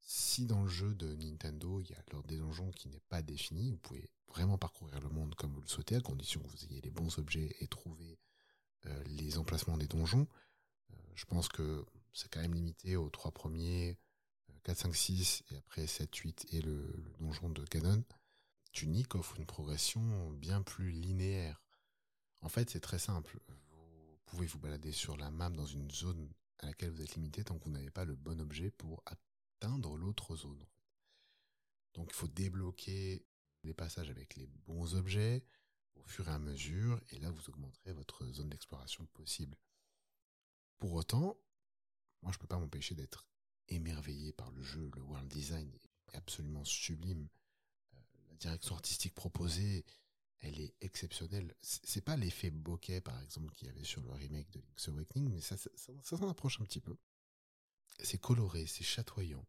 Si 0.00 0.46
dans 0.46 0.62
le 0.62 0.68
jeu 0.68 0.94
de 0.94 1.14
Nintendo, 1.14 1.80
il 1.80 1.90
y 1.90 1.94
a 1.94 2.02
l'ordre 2.10 2.28
des 2.28 2.38
donjons 2.38 2.70
qui 2.72 2.88
n'est 2.88 3.02
pas 3.08 3.22
défini, 3.22 3.70
vous 3.70 3.78
pouvez 3.78 4.08
vraiment 4.28 4.58
parcourir 4.58 5.00
le 5.00 5.08
monde 5.08 5.34
comme 5.34 5.52
vous 5.52 5.60
le 5.60 5.68
souhaitez, 5.68 5.96
à 5.96 6.00
condition 6.00 6.40
que 6.40 6.48
vous 6.48 6.64
ayez 6.64 6.80
les 6.80 6.90
bons 6.90 7.18
objets 7.18 7.54
et 7.60 7.66
trouver 7.66 8.18
les 9.06 9.36
emplacements 9.36 9.76
des 9.76 9.86
donjons. 9.86 10.26
je 11.14 11.24
pense 11.26 11.48
que 11.48 11.84
c'est 12.14 12.30
quand 12.32 12.40
même 12.40 12.54
limité 12.54 12.96
aux 12.96 13.10
trois 13.10 13.30
premiers, 13.30 13.98
4, 14.64 14.78
5, 14.78 14.94
6, 14.94 15.42
et 15.50 15.56
après 15.56 15.86
7, 15.86 16.14
8 16.14 16.46
et 16.52 16.60
le, 16.60 16.86
le 16.86 17.12
donjon 17.18 17.48
de 17.50 17.64
Ganon. 17.64 18.04
Tunic 18.72 19.14
offre 19.14 19.36
une 19.38 19.46
progression 19.46 20.30
bien 20.32 20.62
plus 20.62 20.90
linéaire. 20.90 21.62
En 22.40 22.48
fait, 22.48 22.70
c'est 22.70 22.80
très 22.80 22.98
simple. 22.98 23.38
Vous 23.48 24.18
pouvez 24.26 24.46
vous 24.46 24.58
balader 24.58 24.92
sur 24.92 25.16
la 25.16 25.30
map 25.30 25.50
dans 25.50 25.66
une 25.66 25.90
zone 25.90 26.30
à 26.60 26.66
laquelle 26.66 26.90
vous 26.90 27.02
êtes 27.02 27.14
limité 27.14 27.44
tant 27.44 27.58
que 27.58 27.64
vous 27.64 27.70
n'avez 27.70 27.90
pas 27.90 28.04
le 28.04 28.14
bon 28.14 28.40
objet 28.40 28.70
pour 28.70 29.02
atteindre 29.06 29.96
l'autre 29.96 30.36
zone. 30.36 30.64
Donc 31.94 32.10
il 32.12 32.16
faut 32.16 32.28
débloquer 32.28 33.24
les 33.64 33.74
passages 33.74 34.10
avec 34.10 34.36
les 34.36 34.46
bons 34.46 34.94
objets 34.94 35.44
au 35.96 36.02
fur 36.04 36.28
et 36.28 36.32
à 36.32 36.38
mesure, 36.38 37.00
et 37.10 37.18
là 37.18 37.30
vous 37.30 37.48
augmenterez 37.50 37.92
votre 37.92 38.24
zone 38.26 38.48
d'exploration 38.48 39.06
possible. 39.06 39.58
Pour 40.78 40.94
autant, 40.94 41.36
moi 42.22 42.32
je 42.32 42.38
ne 42.38 42.40
peux 42.40 42.46
pas 42.46 42.58
m'empêcher 42.58 42.94
d'être 42.94 43.26
émerveillé 43.68 44.32
par 44.32 44.50
le 44.52 44.62
jeu, 44.62 44.90
le 44.94 45.02
world 45.02 45.28
design 45.28 45.70
est 45.74 46.16
absolument 46.16 46.64
sublime 46.64 47.28
direction 48.40 48.74
artistique 48.74 49.14
proposée, 49.14 49.84
elle 50.40 50.58
est 50.58 50.74
exceptionnelle. 50.80 51.54
C'est 51.60 52.04
pas 52.04 52.16
l'effet 52.16 52.50
bokeh, 52.50 53.00
par 53.00 53.20
exemple, 53.20 53.52
qu'il 53.54 53.68
y 53.68 53.70
avait 53.70 53.84
sur 53.84 54.00
le 54.00 54.10
remake 54.10 54.50
de 54.50 54.60
Link's 54.60 54.88
Awakening, 54.88 55.30
mais 55.30 55.40
ça, 55.40 55.56
s'en 56.02 56.28
approche 56.28 56.60
un 56.60 56.64
petit 56.64 56.80
peu. 56.80 56.96
C'est 58.02 58.20
coloré, 58.20 58.66
c'est 58.66 58.84
chatoyant. 58.84 59.46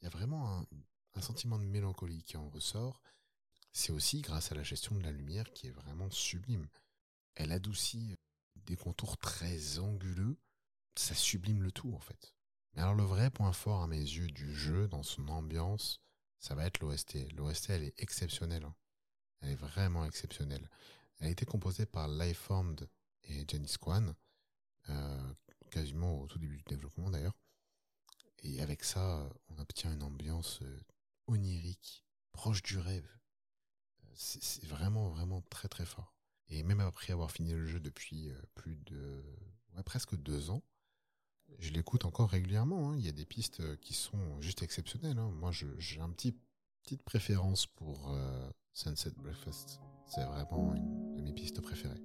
Il 0.00 0.04
y 0.04 0.06
a 0.06 0.10
vraiment 0.10 0.66
un, 1.14 1.20
sentiment 1.20 1.58
de 1.58 1.64
mélancolie 1.64 2.24
qui 2.24 2.38
en 2.38 2.48
ressort. 2.48 3.02
C'est 3.72 3.92
aussi 3.92 4.22
grâce 4.22 4.50
à 4.50 4.54
la 4.54 4.62
gestion 4.62 4.94
de 4.94 5.02
la 5.02 5.12
lumière 5.12 5.52
qui 5.52 5.66
est 5.66 5.72
vraiment 5.72 6.10
sublime. 6.10 6.68
Elle 7.34 7.52
adoucit 7.52 8.16
des 8.56 8.76
contours 8.76 9.18
très 9.18 9.78
anguleux. 9.78 10.38
Ça 10.96 11.14
sublime 11.14 11.62
le 11.62 11.70
tout, 11.70 11.92
en 11.94 12.00
fait. 12.00 12.34
Mais 12.74 12.82
alors 12.82 12.94
le 12.94 13.04
vrai 13.04 13.30
point 13.30 13.52
fort 13.52 13.82
à 13.82 13.86
mes 13.86 14.00
yeux 14.00 14.28
du 14.28 14.54
jeu, 14.54 14.88
dans 14.88 15.02
son 15.02 15.28
ambiance, 15.28 16.00
ça 16.38 16.54
va 16.54 16.64
être 16.64 16.80
l'OST. 16.80 17.32
L'OST, 17.34 17.70
elle 17.70 17.84
est 17.84 18.00
exceptionnelle. 18.00 18.64
Hein. 18.64 18.74
Elle 19.42 19.50
est 19.50 19.56
vraiment 19.56 20.04
exceptionnelle. 20.04 20.68
Elle 21.18 21.28
a 21.28 21.30
été 21.30 21.44
composée 21.44 21.86
par 21.86 22.08
Lifeformed 22.08 22.88
et 23.24 23.44
Janice 23.48 23.76
Kwan, 23.76 24.14
euh, 24.88 25.34
quasiment 25.70 26.20
au 26.20 26.26
tout 26.26 26.38
début 26.38 26.56
du 26.56 26.64
développement 26.64 27.10
d'ailleurs. 27.10 27.36
Et 28.44 28.60
avec 28.60 28.82
ça, 28.82 29.28
on 29.48 29.58
obtient 29.58 29.92
une 29.92 30.02
ambiance 30.02 30.60
euh, 30.62 30.80
onirique, 31.26 32.04
proche 32.32 32.62
du 32.62 32.78
rêve. 32.78 33.08
C'est 34.14 34.66
vraiment, 34.66 35.08
vraiment 35.10 35.42
très, 35.42 35.68
très 35.68 35.86
fort. 35.86 36.14
Et 36.48 36.62
même 36.62 36.80
après 36.80 37.12
avoir 37.12 37.30
fini 37.30 37.52
le 37.52 37.66
jeu 37.66 37.80
depuis 37.80 38.30
euh, 38.30 38.42
plus 38.54 38.76
de, 38.76 39.24
ouais, 39.74 39.82
presque 39.82 40.16
deux 40.16 40.50
ans, 40.50 40.62
je 41.58 41.70
l'écoute 41.70 42.04
encore 42.04 42.30
régulièrement. 42.30 42.90
Hein. 42.90 42.96
Il 42.96 43.04
y 43.04 43.08
a 43.08 43.12
des 43.12 43.26
pistes 43.26 43.76
qui 43.80 43.94
sont 43.94 44.40
juste 44.40 44.62
exceptionnelles. 44.62 45.18
Hein. 45.18 45.30
Moi, 45.30 45.50
j'ai 45.52 46.00
un 46.00 46.10
petit 46.10 46.36
petite 46.82 47.02
préférence 47.04 47.66
pour 47.66 48.12
Sunset 48.74 49.10
Breakfast. 49.18 49.80
C'est 50.06 50.24
vraiment 50.24 50.74
une 50.74 51.14
de 51.16 51.22
mes 51.22 51.32
pistes 51.32 51.60
préférées. 51.60 52.02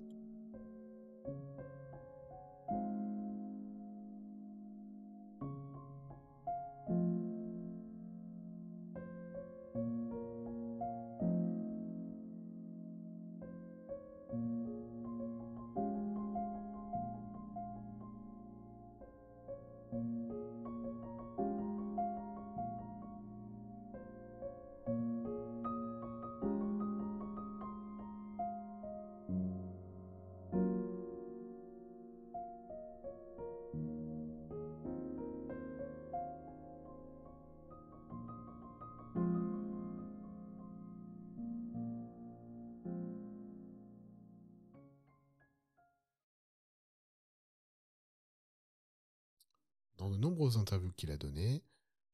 Dans 49.97 50.11
de 50.11 50.17
nombreuses 50.17 50.57
interviews 50.57 50.91
qu'il 50.91 51.09
a 51.09 51.17
données, 51.17 51.63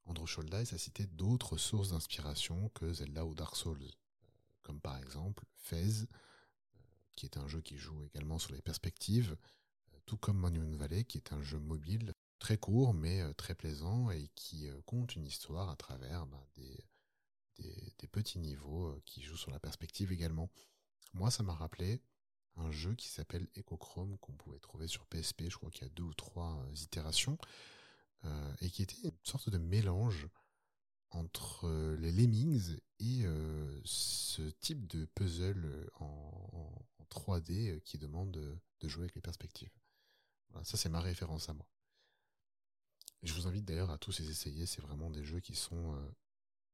Andrew 0.06 0.26
Scholdice 0.26 0.72
a 0.72 0.78
cité 0.78 1.06
d'autres 1.06 1.58
sources 1.58 1.90
d'inspiration 1.90 2.70
que 2.70 2.94
Zelda 2.94 3.26
ou 3.26 3.36
Dark 3.36 3.58
Souls, 3.58 3.84
euh, 3.84 4.28
comme 4.62 4.80
par 4.80 4.98
exemple 4.98 5.46
Fez, 5.58 6.04
euh, 6.04 6.06
qui 7.16 7.26
est 7.26 7.38
un 7.38 7.48
jeu 7.48 7.62
qui 7.62 7.78
joue 7.78 8.02
également 8.06 8.40
sur 8.40 8.54
les 8.54 8.62
perspectives, 8.62 9.36
euh, 9.94 10.00
tout 10.06 10.18
comme 10.18 10.38
Monument 10.38 10.78
Valley, 10.78 11.04
qui 11.04 11.18
est 11.18 11.34
un 11.34 11.42
jeu 11.42 11.60
mobile 11.60 12.14
très 12.40 12.58
court 12.58 12.94
mais 12.94 13.34
très 13.36 13.56
plaisant 13.56 14.12
et 14.12 14.30
qui 14.36 14.68
compte 14.86 15.16
une 15.16 15.26
histoire 15.26 15.70
à 15.70 15.78
travers 15.78 16.26
ben, 16.26 16.44
des, 16.56 18.08
petits 18.12 18.38
niveaux 18.38 18.94
qui 19.06 19.24
jouent 19.24 19.38
sur 19.38 19.50
la 19.50 19.60
perspective 19.60 20.12
également. 20.12 20.52
Moi, 21.14 21.32
ça 21.32 21.42
m'a 21.42 21.54
rappelé 21.54 22.02
un 22.56 22.72
jeu 22.72 22.96
qui 22.96 23.08
s'appelle 23.08 23.48
Echochrome 23.56 24.18
qu'on 24.20 24.34
pouvait 24.34 24.60
trouver 24.60 24.88
sur 24.88 25.06
PSP, 25.06 25.44
je 25.50 25.58
crois 25.58 25.72
qu'il 25.72 25.84
y 25.84 25.90
a 25.90 25.94
deux 25.94 26.04
ou 26.04 26.14
trois 26.14 26.64
itérations, 26.76 27.38
euh, 28.26 28.54
et 28.62 28.70
qui 28.70 28.84
était 28.84 29.02
une 29.04 29.12
sorte 29.24 29.50
de 29.50 29.58
mélange 29.58 30.28
entre 31.10 31.68
euh, 31.68 31.96
les 31.98 32.12
Lemmings 32.12 32.78
et 33.00 33.26
euh, 33.26 33.82
ce 33.84 34.42
type 34.62 34.88
de 34.88 35.06
puzzle 35.06 35.90
en, 36.00 36.30
3D 37.10 37.80
qui 37.82 38.00
demande 38.00 38.32
de, 38.32 38.88
jouer 38.88 39.04
avec 39.04 39.14
les 39.14 39.22
perspectives. 39.22 39.70
Voilà, 40.50 40.66
ça 40.66 40.78
c'est 40.78 40.90
ma 40.90 41.00
référence 41.00 41.48
à 41.48 41.54
moi. 41.54 41.68
Je 43.22 43.34
vous 43.34 43.46
invite 43.46 43.66
d'ailleurs 43.66 43.92
à 43.92 44.00
tous 44.00 44.20
les 44.20 44.32
essayer, 44.32 44.66
c'est 44.66 44.82
vraiment 44.82 45.12
des 45.12 45.24
jeux 45.24 45.40
qui 45.40 45.54
sont 45.54 45.96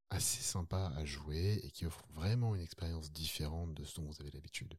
assez 0.10 0.42
sympas 0.42 0.92
à 0.96 1.04
jouer 1.04 1.60
et 1.64 1.72
qui 1.72 1.86
offrent 1.86 2.08
vraiment 2.14 2.56
une 2.56 2.62
expérience 2.62 3.12
différente 3.12 3.74
de 3.74 3.84
ce 3.84 4.00
dont 4.00 4.08
vous 4.08 4.22
avez 4.22 4.32
l'habitude. 4.32 4.78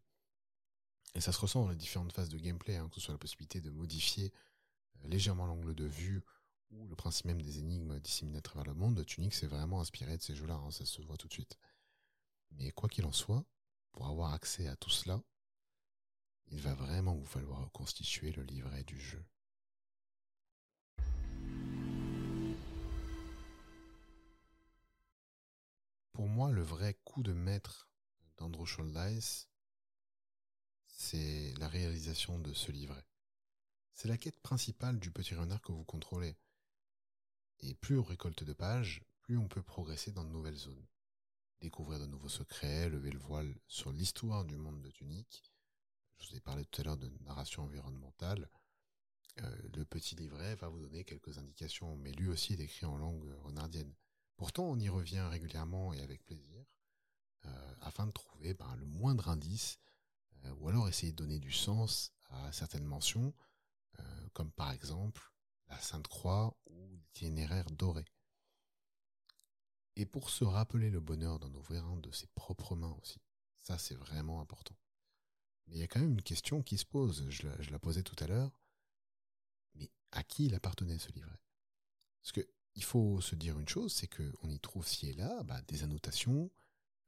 Et 1.14 1.20
ça 1.20 1.32
se 1.32 1.40
ressent 1.40 1.62
dans 1.62 1.70
les 1.70 1.76
différentes 1.76 2.12
phases 2.12 2.28
de 2.28 2.38
gameplay, 2.38 2.76
hein, 2.76 2.88
que 2.88 2.96
ce 2.96 3.00
soit 3.00 3.14
la 3.14 3.18
possibilité 3.18 3.60
de 3.60 3.70
modifier 3.70 4.32
légèrement 5.04 5.46
l'angle 5.46 5.74
de 5.74 5.86
vue 5.86 6.22
ou 6.70 6.86
le 6.86 6.94
principe 6.94 7.26
même 7.26 7.42
des 7.42 7.58
énigmes 7.58 7.98
disséminées 7.98 8.38
à 8.38 8.42
travers 8.42 8.66
le 8.66 8.74
monde, 8.74 9.04
Tunic 9.04 9.34
s'est 9.34 9.48
vraiment 9.48 9.80
inspiré 9.80 10.16
de 10.16 10.22
ces 10.22 10.36
jeux-là, 10.36 10.54
hein, 10.54 10.70
ça 10.70 10.86
se 10.86 11.02
voit 11.02 11.16
tout 11.16 11.26
de 11.26 11.32
suite. 11.32 11.58
Mais 12.52 12.70
quoi 12.70 12.88
qu'il 12.88 13.04
en 13.06 13.12
soit, 13.12 13.44
pour 13.92 14.06
avoir 14.06 14.32
accès 14.32 14.68
à 14.68 14.76
tout 14.76 14.90
cela, 14.90 15.22
il 16.52 16.60
va 16.60 16.74
vraiment 16.74 17.14
vous 17.14 17.26
falloir 17.26 17.60
reconstituer 17.60 18.32
le 18.32 18.42
livret 18.42 18.84
du 18.84 19.00
jeu. 19.00 19.24
Pour 26.12 26.28
moi, 26.28 26.50
le 26.50 26.62
vrai 26.62 26.98
coup 27.04 27.22
de 27.22 27.32
maître 27.32 27.88
d'Andrew 28.36 28.66
Schuldeis, 28.66 29.48
c'est 31.00 31.54
la 31.58 31.66
réalisation 31.66 32.38
de 32.38 32.52
ce 32.52 32.70
livret. 32.70 33.06
C'est 33.94 34.06
la 34.06 34.18
quête 34.18 34.38
principale 34.40 35.00
du 35.00 35.10
petit 35.10 35.34
renard 35.34 35.62
que 35.62 35.72
vous 35.72 35.84
contrôlez. 35.84 36.36
Et 37.60 37.74
plus 37.74 37.98
on 37.98 38.02
récolte 38.02 38.44
de 38.44 38.52
pages, 38.52 39.02
plus 39.22 39.38
on 39.38 39.48
peut 39.48 39.62
progresser 39.62 40.12
dans 40.12 40.24
de 40.24 40.28
nouvelles 40.28 40.58
zones. 40.58 40.86
Découvrir 41.62 42.00
de 42.00 42.06
nouveaux 42.06 42.28
secrets, 42.28 42.90
lever 42.90 43.10
le 43.10 43.18
voile 43.18 43.54
sur 43.66 43.92
l'histoire 43.92 44.44
du 44.44 44.58
monde 44.58 44.82
de 44.82 44.90
Tunique. 44.90 45.42
Je 46.18 46.28
vous 46.28 46.36
ai 46.36 46.40
parlé 46.40 46.66
tout 46.66 46.82
à 46.82 46.84
l'heure 46.84 46.98
de 46.98 47.10
narration 47.22 47.62
environnementale. 47.62 48.50
Euh, 49.40 49.56
le 49.74 49.86
petit 49.86 50.16
livret 50.16 50.54
va 50.56 50.68
vous 50.68 50.80
donner 50.80 51.04
quelques 51.04 51.38
indications, 51.38 51.96
mais 51.96 52.12
lui 52.12 52.28
aussi 52.28 52.52
est 52.52 52.60
écrit 52.60 52.84
en 52.84 52.98
langue 52.98 53.32
renardienne. 53.42 53.94
Pourtant, 54.36 54.64
on 54.64 54.78
y 54.78 54.90
revient 54.90 55.26
régulièrement 55.30 55.94
et 55.94 56.02
avec 56.02 56.22
plaisir, 56.26 56.62
euh, 57.46 57.74
afin 57.80 58.06
de 58.06 58.12
trouver 58.12 58.52
ben, 58.52 58.76
le 58.76 58.84
moindre 58.84 59.30
indice, 59.30 59.78
euh, 60.44 60.54
ou 60.58 60.68
alors 60.68 60.88
essayer 60.88 61.12
de 61.12 61.16
donner 61.16 61.38
du 61.38 61.52
sens 61.52 62.12
à 62.30 62.52
certaines 62.52 62.84
mentions, 62.84 63.34
comme 64.32 64.52
par 64.52 64.70
exemple 64.70 65.32
la 65.68 65.78
Sainte 65.80 66.06
Croix 66.08 66.56
ou 66.66 66.96
l'itinéraire 66.96 67.70
doré. 67.70 68.04
Et 69.96 70.06
pour 70.06 70.30
se 70.30 70.44
rappeler 70.44 70.90
le 70.90 71.00
bonheur 71.00 71.38
d'en 71.38 71.52
ouvrir 71.54 71.84
un 71.84 71.96
de 71.96 72.10
ses 72.10 72.26
propres 72.28 72.76
mains 72.76 72.96
aussi. 73.02 73.20
Ça, 73.60 73.78
c'est 73.78 73.94
vraiment 73.94 74.40
important. 74.40 74.76
Mais 75.66 75.76
il 75.76 75.80
y 75.80 75.82
a 75.82 75.88
quand 75.88 76.00
même 76.00 76.12
une 76.12 76.22
question 76.22 76.62
qui 76.62 76.78
se 76.78 76.86
pose, 76.86 77.28
je 77.28 77.46
la, 77.46 77.60
je 77.60 77.70
la 77.70 77.78
posais 77.78 78.02
tout 78.02 78.16
à 78.20 78.26
l'heure. 78.26 78.52
Mais 79.74 79.90
à 80.12 80.22
qui 80.22 80.46
il 80.46 80.54
appartenait 80.54 80.98
ce 80.98 81.12
livret? 81.12 81.38
Parce 82.22 82.32
que 82.32 82.48
il 82.74 82.84
faut 82.84 83.20
se 83.20 83.34
dire 83.34 83.58
une 83.58 83.68
chose, 83.68 83.92
c'est 83.92 84.08
qu'on 84.08 84.48
y 84.48 84.60
trouve 84.60 84.86
ci 84.86 85.08
et 85.08 85.14
là 85.14 85.42
bah, 85.42 85.60
des 85.62 85.82
annotations 85.82 86.50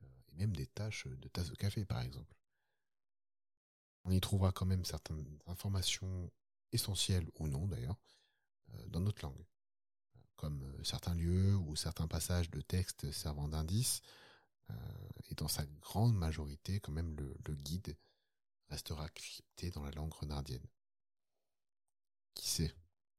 euh, 0.02 0.06
et 0.28 0.34
même 0.34 0.54
des 0.54 0.66
tâches 0.66 1.06
de 1.06 1.28
tasse 1.28 1.50
de 1.50 1.56
café, 1.56 1.84
par 1.84 2.00
exemple. 2.02 2.36
On 4.04 4.10
y 4.10 4.20
trouvera 4.20 4.52
quand 4.52 4.66
même 4.66 4.84
certaines 4.84 5.38
informations 5.46 6.30
essentielles 6.72 7.30
ou 7.38 7.48
non 7.48 7.66
d'ailleurs 7.66 8.00
euh, 8.74 8.86
dans 8.88 9.00
notre 9.00 9.22
langue, 9.22 9.44
comme 10.36 10.62
euh, 10.62 10.84
certains 10.84 11.14
lieux 11.14 11.56
ou 11.56 11.76
certains 11.76 12.08
passages 12.08 12.50
de 12.50 12.60
texte 12.60 13.10
servant 13.12 13.48
d'indice. 13.48 14.02
et 15.30 15.34
dans 15.34 15.48
sa 15.48 15.66
grande 15.80 16.14
majorité, 16.14 16.80
quand 16.80 16.92
même, 16.92 17.14
le, 17.16 17.36
le 17.46 17.54
guide 17.54 17.96
restera 18.68 19.08
crypté 19.10 19.70
dans 19.70 19.82
la 19.82 19.90
langue 19.90 20.14
renardienne. 20.14 20.66
Qui 22.34 22.48
sait? 22.48 22.74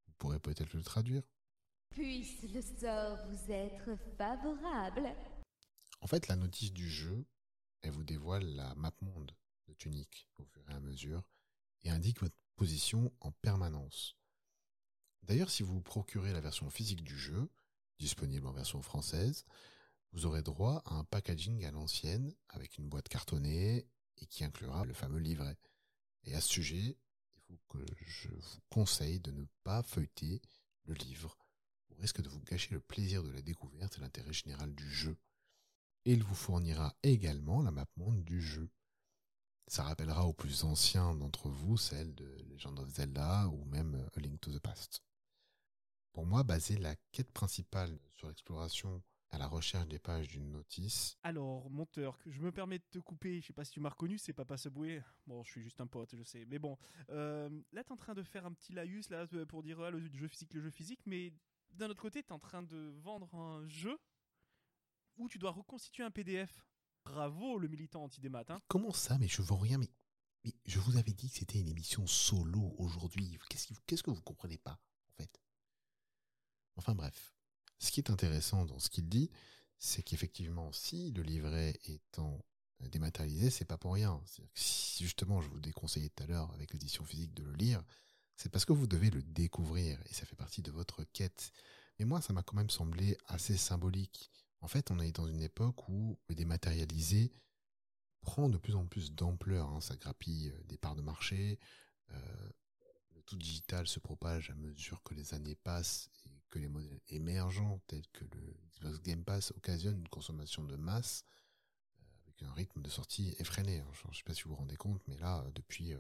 Vous 0.07 0.13
pourrez 0.17 0.39
peut-être 0.39 0.73
le 0.73 0.83
traduire 0.83 1.23
Puisse 1.91 2.41
le 2.51 2.61
sort 2.61 3.17
vous 3.27 3.51
être 3.51 3.95
favorable. 4.17 5.15
En 6.01 6.07
fait, 6.07 6.27
la 6.27 6.35
notice 6.35 6.73
du 6.73 6.89
jeu, 6.89 7.23
elle 7.81 7.91
vous 7.91 8.03
dévoile 8.03 8.45
la 8.55 8.73
map 8.75 8.91
monde 9.01 9.31
Tunique 9.73 10.27
au 10.37 10.43
fur 10.45 10.69
et 10.69 10.73
à 10.73 10.79
mesure 10.79 11.23
et 11.81 11.89
indique 11.89 12.21
votre 12.21 12.35
position 12.55 13.13
en 13.19 13.31
permanence. 13.31 14.15
D'ailleurs, 15.23 15.49
si 15.49 15.63
vous 15.63 15.81
procurez 15.81 16.33
la 16.33 16.41
version 16.41 16.69
physique 16.69 17.03
du 17.03 17.17
jeu, 17.17 17.49
disponible 17.99 18.47
en 18.47 18.51
version 18.51 18.81
française, 18.81 19.45
vous 20.11 20.25
aurez 20.25 20.41
droit 20.41 20.81
à 20.85 20.95
un 20.95 21.03
packaging 21.05 21.65
à 21.65 21.71
l'ancienne 21.71 22.35
avec 22.49 22.77
une 22.77 22.87
boîte 22.87 23.07
cartonnée 23.07 23.87
et 24.17 24.25
qui 24.27 24.43
inclura 24.43 24.85
le 24.85 24.93
fameux 24.93 25.19
livret. 25.19 25.57
Et 26.25 26.35
à 26.35 26.41
ce 26.41 26.49
sujet, 26.49 26.97
il 27.35 27.41
faut 27.47 27.59
que 27.67 27.85
je 28.05 28.29
vous 28.29 28.59
conseille 28.69 29.19
de 29.19 29.31
ne 29.31 29.45
pas 29.63 29.81
feuilleter 29.83 30.41
le 30.85 30.93
livre 30.93 31.37
au 31.89 31.95
risque 31.95 32.21
de 32.21 32.29
vous 32.29 32.41
gâcher 32.41 32.73
le 32.73 32.79
plaisir 32.79 33.23
de 33.23 33.31
la 33.31 33.41
découverte 33.41 33.97
et 33.97 34.01
l'intérêt 34.01 34.33
général 34.33 34.73
du 34.75 34.89
jeu. 34.89 35.17
Et 36.05 36.13
il 36.13 36.23
vous 36.23 36.35
fournira 36.35 36.95
également 37.01 37.61
la 37.61 37.71
map 37.71 37.87
monde 37.95 38.23
du 38.23 38.41
jeu. 38.41 38.69
Ça 39.67 39.83
rappellera 39.83 40.25
aux 40.25 40.33
plus 40.33 40.63
anciens 40.63 41.15
d'entre 41.15 41.49
vous 41.49 41.77
celle 41.77 42.13
de 42.15 42.25
Legend 42.49 42.77
of 42.79 42.89
Zelda 42.89 43.47
ou 43.47 43.65
même 43.65 44.07
A 44.15 44.19
Link 44.19 44.39
to 44.41 44.51
the 44.51 44.59
Past. 44.59 45.03
Pour 46.11 46.25
moi, 46.25 46.43
baser 46.43 46.77
la 46.77 46.95
quête 47.11 47.31
principale 47.31 47.97
sur 48.13 48.27
l'exploration 48.27 49.01
à 49.33 49.39
la 49.39 49.47
recherche 49.47 49.87
des 49.87 49.97
pages 49.97 50.27
d'une 50.27 50.51
notice. 50.51 51.17
Alors, 51.23 51.67
monteur, 51.71 52.19
je 52.27 52.39
me 52.39 52.51
permets 52.51 52.77
de 52.77 52.83
te 52.91 52.99
couper, 52.99 53.41
je 53.41 53.47
sais 53.47 53.53
pas 53.53 53.65
si 53.65 53.71
tu 53.71 53.79
m'as 53.79 53.89
reconnu, 53.89 54.19
c'est 54.19 54.31
Papa 54.31 54.57
Subway. 54.57 55.03
Bon, 55.25 55.43
je 55.43 55.49
suis 55.49 55.61
juste 55.63 55.81
un 55.81 55.87
pote, 55.87 56.15
je 56.15 56.21
sais. 56.21 56.45
Mais 56.45 56.59
bon, 56.59 56.77
euh, 57.09 57.49
là, 57.71 57.83
t'es 57.83 57.91
en 57.91 57.97
train 57.97 58.13
de 58.13 58.21
faire 58.21 58.45
un 58.45 58.53
petit 58.53 58.73
laïus 58.73 59.09
là, 59.09 59.25
pour 59.47 59.63
dire 59.63 59.79
ah, 59.79 59.89
le 59.89 59.99
jeu 60.13 60.27
physique, 60.27 60.53
le 60.53 60.61
jeu 60.61 60.69
physique, 60.69 61.01
mais 61.07 61.33
d'un 61.71 61.89
autre 61.89 62.01
côté, 62.01 62.21
t'es 62.21 62.31
en 62.31 62.39
train 62.39 62.61
de 62.61 62.93
vendre 63.01 63.33
un 63.33 63.67
jeu 63.67 63.97
où 65.17 65.27
tu 65.27 65.39
dois 65.39 65.51
reconstituer 65.51 66.03
un 66.03 66.11
PDF. 66.11 66.63
Bravo, 67.05 67.57
le 67.59 67.67
militant 67.67 68.03
anti-démat. 68.03 68.45
Comment 68.67 68.93
ça 68.93 69.17
Mais 69.17 69.27
je 69.27 69.41
vends 69.41 69.57
rien, 69.57 69.77
mais, 69.77 69.89
je 70.65 70.79
vous 70.79 70.97
avais 70.97 71.13
dit 71.13 71.29
que 71.29 71.37
c'était 71.37 71.59
une 71.59 71.67
émission 71.67 72.07
solo 72.07 72.75
aujourd'hui. 72.77 73.37
Qu'est-ce 73.49 73.73
qu'est-ce 73.85 74.03
que 74.03 74.11
vous 74.11 74.21
comprenez 74.21 74.57
pas, 74.57 74.79
en 75.09 75.13
fait? 75.13 75.41
Enfin 76.75 76.95
bref. 76.95 77.33
Ce 77.79 77.91
qui 77.91 77.99
est 77.99 78.09
intéressant 78.09 78.65
dans 78.65 78.79
ce 78.79 78.89
qu'il 78.89 79.09
dit, 79.09 79.29
c'est 79.77 80.03
qu'effectivement, 80.03 80.71
si 80.71 81.11
le 81.11 81.21
livret 81.21 81.79
étant 81.85 82.45
dématérialisé, 82.79 83.49
c'est 83.49 83.65
pas 83.65 83.77
pour 83.77 83.93
rien. 83.93 84.21
Si 84.53 85.03
justement 85.03 85.41
je 85.41 85.49
vous 85.49 85.59
déconseillais 85.59 86.09
tout 86.09 86.23
à 86.23 86.27
l'heure 86.27 86.51
avec 86.53 86.73
l'édition 86.73 87.05
physique 87.05 87.33
de 87.33 87.43
le 87.43 87.53
lire, 87.53 87.83
c'est 88.35 88.49
parce 88.49 88.65
que 88.65 88.73
vous 88.73 88.87
devez 88.87 89.09
le 89.09 89.21
découvrir 89.21 90.01
et 90.05 90.13
ça 90.13 90.25
fait 90.25 90.35
partie 90.35 90.61
de 90.61 90.71
votre 90.71 91.03
quête. 91.03 91.51
Mais 91.99 92.05
moi, 92.05 92.21
ça 92.21 92.33
m'a 92.33 92.43
quand 92.43 92.55
même 92.55 92.69
semblé 92.69 93.17
assez 93.27 93.57
symbolique. 93.57 94.31
En 94.63 94.67
fait, 94.67 94.91
on 94.91 94.99
est 94.99 95.11
dans 95.11 95.27
une 95.27 95.41
époque 95.41 95.89
où 95.89 96.17
le 96.29 96.35
dématérialisé 96.35 97.33
prend 98.21 98.47
de 98.47 98.57
plus 98.57 98.75
en 98.75 98.85
plus 98.85 99.11
d'ampleur. 99.11 99.69
Hein. 99.69 99.81
Ça 99.81 99.97
grappille 99.97 100.53
des 100.69 100.77
parts 100.77 100.95
de 100.95 101.01
marché. 101.01 101.59
Euh, 102.11 102.49
le 103.13 103.21
tout 103.23 103.35
digital 103.35 103.87
se 103.87 103.99
propage 103.99 104.49
à 104.51 104.55
mesure 104.55 105.03
que 105.03 105.13
les 105.13 105.33
années 105.33 105.55
passent 105.55 106.09
et 106.25 106.41
que 106.49 106.59
les 106.59 106.69
modèles 106.69 107.01
émergents 107.09 107.81
tels 107.87 108.07
que 108.13 108.23
le 108.23 108.55
Xbox 108.71 109.01
Game 109.01 109.25
Pass 109.25 109.51
occasionnent 109.51 109.99
une 109.99 110.07
consommation 110.07 110.63
de 110.63 110.77
masse 110.77 111.25
euh, 111.99 112.03
avec 112.23 112.41
un 112.43 112.53
rythme 112.53 112.81
de 112.81 112.89
sortie 112.89 113.35
effréné. 113.39 113.79
Hein. 113.79 113.91
Je 113.91 114.07
ne 114.07 114.13
sais 114.13 114.23
pas 114.23 114.33
si 114.33 114.43
vous 114.43 114.51
vous 114.51 114.55
rendez 114.55 114.77
compte, 114.77 115.01
mais 115.09 115.17
là, 115.17 115.43
depuis 115.55 115.93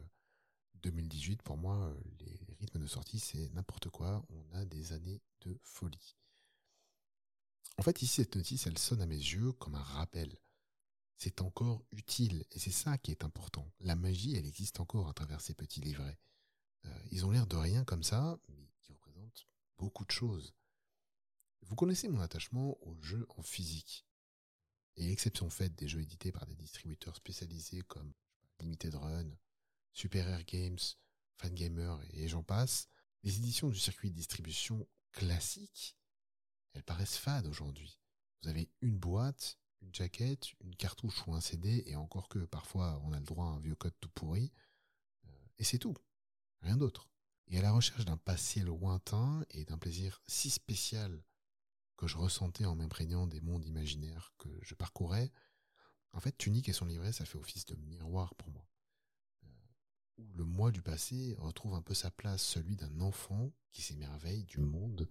2018, 0.83 1.33
euh, 1.33 1.43
pour 1.43 1.57
moi, 1.57 1.75
euh, 1.75 1.95
les 2.21 2.39
rythmes 2.61 2.79
de 2.79 2.87
sortie, 2.87 3.19
c'est 3.19 3.53
n'importe 3.53 3.89
quoi. 3.89 4.25
On 4.29 4.55
a 4.55 4.63
des 4.63 4.93
années 4.93 5.19
de 5.41 5.59
folie. 5.63 6.15
En 7.77 7.83
fait, 7.83 8.01
ici, 8.01 8.15
cette 8.15 8.35
notice, 8.35 8.67
elle 8.67 8.77
sonne 8.77 9.01
à 9.01 9.05
mes 9.05 9.15
yeux 9.15 9.51
comme 9.53 9.75
un 9.75 9.83
rappel. 9.83 10.37
C'est 11.17 11.41
encore 11.41 11.83
utile, 11.91 12.45
et 12.51 12.59
c'est 12.59 12.71
ça 12.71 12.97
qui 12.97 13.11
est 13.11 13.23
important. 13.23 13.71
La 13.79 13.95
magie, 13.95 14.35
elle 14.35 14.45
existe 14.45 14.79
encore 14.79 15.07
à 15.07 15.13
travers 15.13 15.41
ces 15.41 15.53
petits 15.53 15.81
livrets. 15.81 16.19
ils 17.11 17.25
ont 17.25 17.31
l'air 17.31 17.47
de 17.47 17.55
rien 17.55 17.85
comme 17.85 18.03
ça, 18.03 18.37
mais 18.49 18.69
qui 18.81 18.91
représentent 18.91 19.47
beaucoup 19.77 20.05
de 20.05 20.11
choses. 20.11 20.53
Vous 21.61 21.75
connaissez 21.75 22.09
mon 22.09 22.19
attachement 22.19 22.77
aux 22.85 23.01
jeux 23.01 23.25
en 23.37 23.41
physique. 23.41 24.05
Et 24.95 25.11
exception 25.11 25.49
faite 25.49 25.75
des 25.75 25.87
jeux 25.87 26.01
édités 26.01 26.31
par 26.31 26.45
des 26.45 26.55
distributeurs 26.55 27.15
spécialisés 27.15 27.81
comme 27.83 28.13
Limited 28.59 28.93
Run, 28.95 29.31
Super 29.93 30.27
Air 30.27 30.43
Games, 30.43 30.79
Fangamer 31.37 31.95
et 32.11 32.27
j'en 32.27 32.43
passe, 32.43 32.87
les 33.23 33.37
éditions 33.37 33.69
du 33.69 33.79
circuit 33.79 34.11
de 34.11 34.15
distribution 34.15 34.87
classique, 35.11 35.97
elles 36.73 36.83
paraissent 36.83 37.17
fades 37.17 37.47
aujourd'hui. 37.47 37.99
Vous 38.41 38.49
avez 38.49 38.69
une 38.81 38.97
boîte, 38.97 39.57
une 39.81 39.93
jaquette, 39.93 40.53
une 40.61 40.75
cartouche 40.75 41.25
ou 41.27 41.33
un 41.33 41.41
CD, 41.41 41.83
et 41.85 41.95
encore 41.95 42.29
que 42.29 42.39
parfois 42.39 43.01
on 43.05 43.13
a 43.13 43.19
le 43.19 43.25
droit 43.25 43.45
à 43.45 43.49
un 43.49 43.59
vieux 43.59 43.75
code 43.75 43.93
tout 43.99 44.09
pourri, 44.09 44.51
euh, 45.25 45.45
et 45.59 45.63
c'est 45.63 45.79
tout. 45.79 45.95
Rien 46.61 46.77
d'autre 46.77 47.09
et 47.47 47.59
à 47.59 47.61
la 47.61 47.71
recherche 47.71 48.05
d'un 48.05 48.17
passé 48.17 48.61
lointain 48.61 49.45
et 49.51 49.65
d'un 49.65 49.77
plaisir 49.77 50.21
si 50.27 50.49
spécial 50.49 51.23
que 51.97 52.07
je 52.07 52.17
ressentais 52.17 52.65
en 52.65 52.75
m'imprégnant 52.75 53.27
des 53.27 53.41
mondes 53.41 53.65
imaginaires 53.65 54.33
que 54.37 54.49
je 54.63 54.73
parcourais, 54.73 55.31
en 56.13 56.19
fait, 56.19 56.37
Tunique 56.37 56.69
et 56.69 56.73
son 56.73 56.85
livret, 56.85 57.11
ça 57.11 57.25
fait 57.25 57.37
office 57.37 57.65
de 57.65 57.75
miroir 57.75 58.35
pour 58.35 58.49
moi. 58.49 58.67
Euh, 59.43 59.47
où 60.17 60.33
le 60.35 60.43
moi 60.43 60.71
du 60.71 60.81
passé 60.81 61.35
retrouve 61.39 61.73
un 61.73 61.81
peu 61.81 61.93
sa 61.93 62.11
place, 62.11 62.41
celui 62.41 62.75
d'un 62.75 62.99
enfant 63.01 63.51
qui 63.71 63.81
s'émerveille 63.81 64.43
du 64.43 64.59
monde 64.59 65.09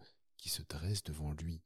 se 0.48 0.62
dresse 0.62 1.02
devant 1.02 1.32
lui. 1.32 1.62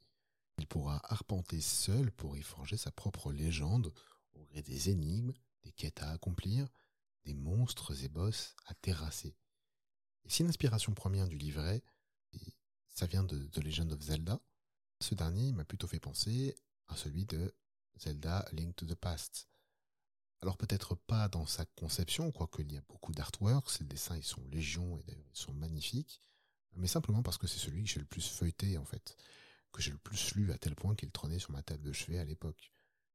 Il 0.59 0.67
pourra 0.67 1.01
arpenter 1.12 1.61
seul 1.61 2.11
pour 2.12 2.37
y 2.37 2.43
forger 2.43 2.77
sa 2.77 2.91
propre 2.91 3.33
légende 3.33 3.93
au 4.35 4.45
gré 4.45 4.62
des 4.62 4.91
énigmes, 4.91 5.33
des 5.62 5.73
quêtes 5.73 6.03
à 6.03 6.11
accomplir, 6.11 6.69
des 7.25 7.35
monstres 7.35 8.05
et 8.05 8.09
bosses 8.09 8.55
à 8.67 8.75
terrasser. 8.75 9.37
Et 10.25 10.31
si 10.31 10.43
l'inspiration 10.43 10.95
première 10.95 11.29
du 11.29 11.37
livret, 11.37 11.83
ça 12.89 13.07
vient 13.07 13.25
de 13.25 13.47
The 13.49 13.59
Legend 13.59 13.93
of 13.93 14.01
Zelda, 14.01 14.41
ce 15.01 15.15
dernier 15.15 15.53
m'a 15.53 15.65
plutôt 15.65 15.87
fait 15.87 16.01
penser 16.01 16.57
à 16.89 16.97
celui 16.97 17.27
de 17.27 17.55
Zelda 17.99 18.47
Link 18.53 18.75
to 18.77 18.87
the 18.87 18.95
Past. 18.95 19.49
Alors 20.41 20.57
peut-être 20.57 20.95
pas 20.95 21.29
dans 21.29 21.47
sa 21.47 21.65
conception, 21.65 22.31
quoique 22.33 22.62
il 22.62 22.73
y 22.73 22.77
a 22.77 22.83
beaucoup 22.89 23.12
d'artworks, 23.12 23.71
ces 23.71 23.85
dessins 23.85 24.17
ils 24.17 24.25
sont 24.25 24.45
légion 24.49 24.99
et 24.99 25.03
d'ailleurs 25.05 25.37
sont 25.37 25.53
magnifiques, 25.53 26.23
mais 26.77 26.87
simplement 26.87 27.23
parce 27.23 27.39
que 27.39 27.47
c'est 27.47 27.59
celui 27.59 27.85
que 27.85 27.91
j'ai 27.91 28.01
le 28.01 28.07
plus 28.07 28.29
feuilleté 28.29 28.79
en 28.79 28.85
fait, 28.85 29.17
que 29.73 29.83
j'ai 29.83 29.91
le 29.91 29.99
plus 29.99 30.35
lu 30.35 30.53
à 30.53 30.59
tel 30.59 30.75
point 30.75 30.95
qu'il 30.95 31.11
trônait 31.11 31.39
sur 31.39 31.53
ma 31.53 31.62
table 31.62 31.83
de 31.83 31.93
chevet 31.93 32.19
à 32.19 32.25
l'époque. 32.25 32.73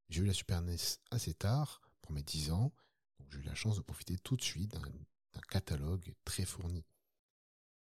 J'ai 0.09 0.21
eu 0.21 0.25
la 0.25 0.33
Super 0.33 0.61
NES 0.61 0.77
assez 1.11 1.33
tard, 1.33 1.81
pour 2.01 2.11
mes 2.11 2.23
10 2.23 2.51
ans, 2.51 2.73
donc 3.19 3.31
j'ai 3.31 3.39
eu 3.39 3.43
la 3.43 3.55
chance 3.55 3.77
de 3.77 3.81
profiter 3.81 4.17
tout 4.17 4.35
de 4.35 4.43
suite 4.43 4.71
d'un 4.71 5.41
catalogue 5.49 6.13
très 6.25 6.45
fourni. 6.45 6.83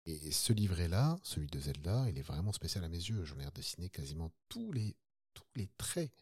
Et 0.06 0.30
ce 0.30 0.52
livret-là, 0.52 1.18
celui 1.24 1.48
de 1.48 1.58
Zelda, 1.58 2.08
il 2.08 2.16
est 2.16 2.22
vraiment 2.22 2.52
spécial 2.52 2.84
à 2.84 2.88
mes 2.88 2.96
yeux. 2.96 3.24
J'en 3.24 3.40
ai 3.40 3.44
redessiné 3.44 3.90
quasiment 3.90 4.32
tous 4.48 4.70
les, 4.70 4.96
tous 5.34 5.46
les 5.56 5.68
traits. 5.78 6.12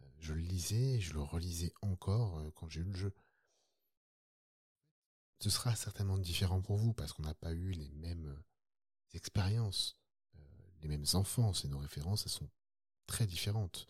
Euh, 0.00 0.06
je 0.18 0.34
le 0.34 0.40
lisais 0.40 1.00
je 1.00 1.14
le 1.14 1.22
relisais 1.22 1.72
encore 1.82 2.38
euh, 2.38 2.50
quand 2.56 2.68
j'ai 2.68 2.80
eu 2.80 2.84
le 2.84 2.96
jeu. 2.96 3.14
Ce 5.38 5.50
sera 5.50 5.74
certainement 5.76 6.18
différent 6.18 6.62
pour 6.62 6.76
vous 6.76 6.92
parce 6.94 7.12
qu'on 7.12 7.22
n'a 7.22 7.34
pas 7.34 7.52
eu 7.52 7.70
les 7.70 7.90
mêmes 7.90 8.36
euh, 9.14 9.16
expériences, 9.16 9.96
les 10.80 10.88
mêmes 10.88 11.06
enfances 11.14 11.64
et 11.64 11.68
nos 11.68 11.78
références, 11.78 12.24
elles 12.26 12.32
sont 12.32 12.50
très 13.06 13.26
différentes. 13.26 13.86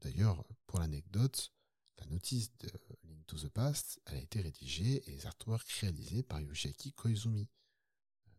D'ailleurs, 0.00 0.44
pour 0.66 0.80
l'anecdote, 0.80 1.52
la 1.98 2.06
notice 2.06 2.56
de 2.58 2.68
Link 3.04 3.26
to 3.26 3.38
the 3.38 3.48
Past, 3.48 4.00
elle 4.06 4.16
a 4.16 4.20
été 4.20 4.40
rédigée 4.40 5.08
et 5.08 5.12
les 5.12 5.26
artworks 5.26 5.70
réalisés 5.80 6.22
par 6.22 6.40
Yoshiaki 6.40 6.92
Koizumi. 6.92 7.48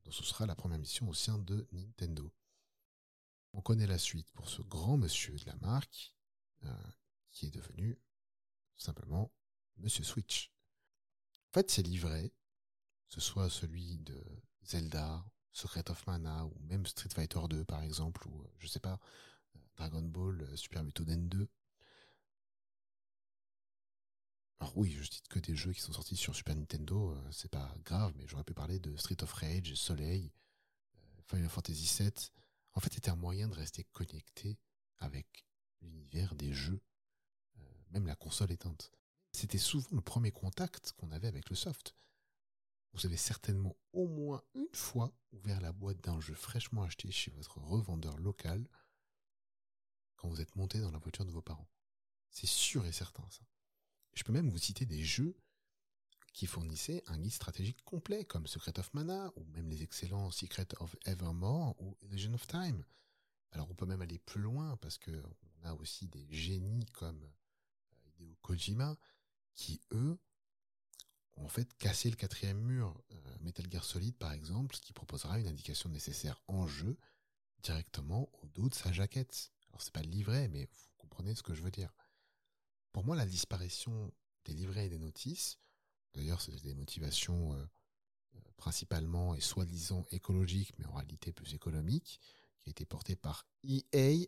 Donc 0.04 0.14
ce 0.14 0.24
sera 0.24 0.46
la 0.46 0.56
première 0.56 0.80
mission 0.80 1.08
au 1.08 1.14
sein 1.14 1.38
de 1.38 1.68
Nintendo. 1.72 2.34
On 3.54 3.62
connaît 3.62 3.88
la 3.88 4.00
suite 4.00 4.30
pour 4.32 4.50
ce 4.50 4.62
grand 4.62 4.98
monsieur 4.98 5.38
de 5.38 5.46
la 5.46 5.56
marque, 5.58 6.14
euh, 6.64 6.92
qui 7.32 7.46
est 7.46 7.52
devenu 7.52 7.98
simplement 8.76 9.32
Monsieur 9.78 10.04
Switch. 10.04 10.52
En 11.50 11.54
fait, 11.54 11.72
ces 11.72 11.84
livrets, 11.84 12.30
que 13.08 13.14
ce 13.14 13.22
soit 13.22 13.50
celui 13.50 13.98
de 14.00 14.22
Zelda, 14.64 15.26
Secret 15.54 15.90
of 15.90 16.06
Mana, 16.08 16.46
ou 16.46 16.54
même 16.64 16.86
Street 16.86 17.10
Fighter 17.14 17.40
2 17.50 17.64
par 17.66 17.82
exemple, 17.84 18.28
ou 18.28 18.46
je 18.60 18.68
sais 18.68 18.80
pas, 18.80 19.00
Dragon 19.78 20.02
Ball 20.02 20.46
Super 20.56 20.84
Butoden 20.84 21.30
2, 21.30 21.48
alors 24.64 24.78
oui, 24.78 24.92
je 24.92 25.04
cite 25.04 25.28
que 25.28 25.40
des 25.40 25.58
jeux 25.58 25.74
qui 25.74 25.82
sont 25.82 25.92
sortis 25.92 26.16
sur 26.16 26.34
Super 26.34 26.56
Nintendo, 26.56 27.12
euh, 27.12 27.32
c'est 27.34 27.52
pas 27.52 27.76
grave, 27.84 28.14
mais 28.16 28.26
j'aurais 28.28 28.46
pu 28.46 28.54
parler 28.54 28.80
de 28.80 28.96
Street 28.96 29.22
of 29.22 29.34
Rage, 29.34 29.76
Soleil, 29.76 30.32
euh, 30.96 31.22
Final 31.28 31.50
Fantasy 31.50 32.02
VII. 32.02 32.14
En 32.72 32.80
fait, 32.80 32.94
c'était 32.94 33.10
un 33.10 33.18
moyen 33.18 33.50
de 33.50 33.56
rester 33.56 33.84
connecté 33.92 34.58
avec 35.00 35.46
l'univers 35.82 36.34
des 36.36 36.54
jeux, 36.54 36.80
euh, 37.58 37.62
même 37.92 38.08
la 38.08 38.16
console 38.16 38.54
éteinte. 38.54 38.94
C'était 39.34 39.58
souvent 39.58 39.90
le 39.92 40.00
premier 40.00 40.32
contact 40.32 40.94
qu'on 40.94 41.12
avait 41.12 41.28
avec 41.28 41.50
le 41.50 41.58
soft. 41.58 41.94
Vous 42.94 43.06
avez 43.06 43.18
certainement 43.18 43.76
au 43.92 44.08
moins 44.08 44.44
une 44.54 44.74
fois 44.74 45.14
ouvert 45.32 45.62
la 45.62 45.72
boîte 45.72 46.02
d'un 46.02 46.20
jeu 46.20 46.36
fraîchement 46.36 46.84
acheté 46.84 47.12
chez 47.12 47.32
votre 47.32 47.58
revendeur 47.58 48.18
local 48.18 48.68
quand 50.16 50.30
vous 50.30 50.42
êtes 50.42 50.56
monté 50.56 50.80
dans 50.80 50.92
la 50.92 51.00
voiture 51.00 51.26
de 51.26 51.32
vos 51.32 51.42
parents. 51.42 51.70
C'est 52.30 52.48
sûr 52.48 52.86
et 52.86 52.92
certain 52.92 53.28
ça. 53.30 53.44
Je 54.14 54.24
peux 54.24 54.32
même 54.32 54.50
vous 54.50 54.58
citer 54.58 54.86
des 54.86 55.04
jeux 55.04 55.36
qui 56.34 56.48
fournissaient 56.48 57.04
un 57.08 57.20
guide 57.20 57.32
stratégique 57.32 57.84
complet, 57.84 58.26
comme 58.26 58.48
Secret 58.48 58.78
of 58.80 58.94
Mana, 58.94 59.32
ou 59.36 59.46
même 59.46 59.70
les 59.70 59.84
excellents 59.84 60.32
Secret 60.32 60.68
of 60.80 60.96
Evermore 61.06 61.80
ou 61.80 61.96
Illusion 62.02 62.34
of 62.34 62.46
Time. 62.48 62.84
Alors 63.52 63.70
on 63.70 63.76
peut 63.76 63.86
même 63.86 64.02
aller 64.02 64.18
plus 64.18 64.42
loin, 64.42 64.76
parce 64.78 64.98
que 64.98 65.12
on 65.62 65.66
a 65.66 65.74
aussi 65.76 66.08
des 66.08 66.26
génies 66.32 66.88
comme 66.88 67.24
euh, 67.24 68.10
Hideo 68.20 68.36
Kojima, 68.42 68.98
qui 69.54 69.80
eux, 69.92 70.18
en 71.36 71.48
fait 71.48 71.74
cassé 71.78 72.10
le 72.10 72.16
quatrième 72.16 72.60
mur. 72.60 72.96
Euh, 73.12 73.38
Metal 73.42 73.66
Gear 73.70 73.84
Solid, 73.84 74.16
par 74.18 74.32
exemple, 74.32 74.76
qui 74.78 74.94
proposera 74.94 75.40
une 75.40 75.48
indication 75.48 75.90
nécessaire 75.90 76.42
en 76.48 76.68
jeu 76.68 76.98
directement 77.62 78.30
au 78.42 78.48
dos 78.48 78.70
de 78.70 78.74
sa 78.74 78.92
jaquette. 78.92 79.52
Alors 79.70 79.82
c'est 79.82 79.94
pas 79.94 80.04
le 80.04 80.10
livret, 80.10 80.48
mais 80.50 80.66
vous 80.66 80.90
comprenez 80.98 81.36
ce 81.36 81.44
que 81.44 81.54
je 81.54 81.62
veux 81.62 81.72
dire. 81.72 81.94
Pour 82.92 83.04
moi, 83.04 83.16
la 83.16 83.26
disparition 83.26 84.14
des 84.46 84.54
livrets 84.54 84.86
et 84.86 84.90
des 84.90 85.00
notices, 85.00 85.58
d'ailleurs, 86.14 86.42
c'est 86.42 86.62
des 86.64 86.76
motivations 86.76 87.54
euh, 87.54 87.66
euh, 88.36 88.40
principalement 88.58 89.36
et 89.36 89.42
soi-disant 89.42 90.06
écologiques, 90.12 90.74
mais 90.78 90.86
en 90.86 90.94
réalité 90.94 91.34
plus 91.34 91.54
économiques, 91.54 92.20
qui 92.60 92.70
a 92.70 92.72
été 92.72 92.86
portée 92.86 93.16
par 93.16 93.46
EA 93.64 94.28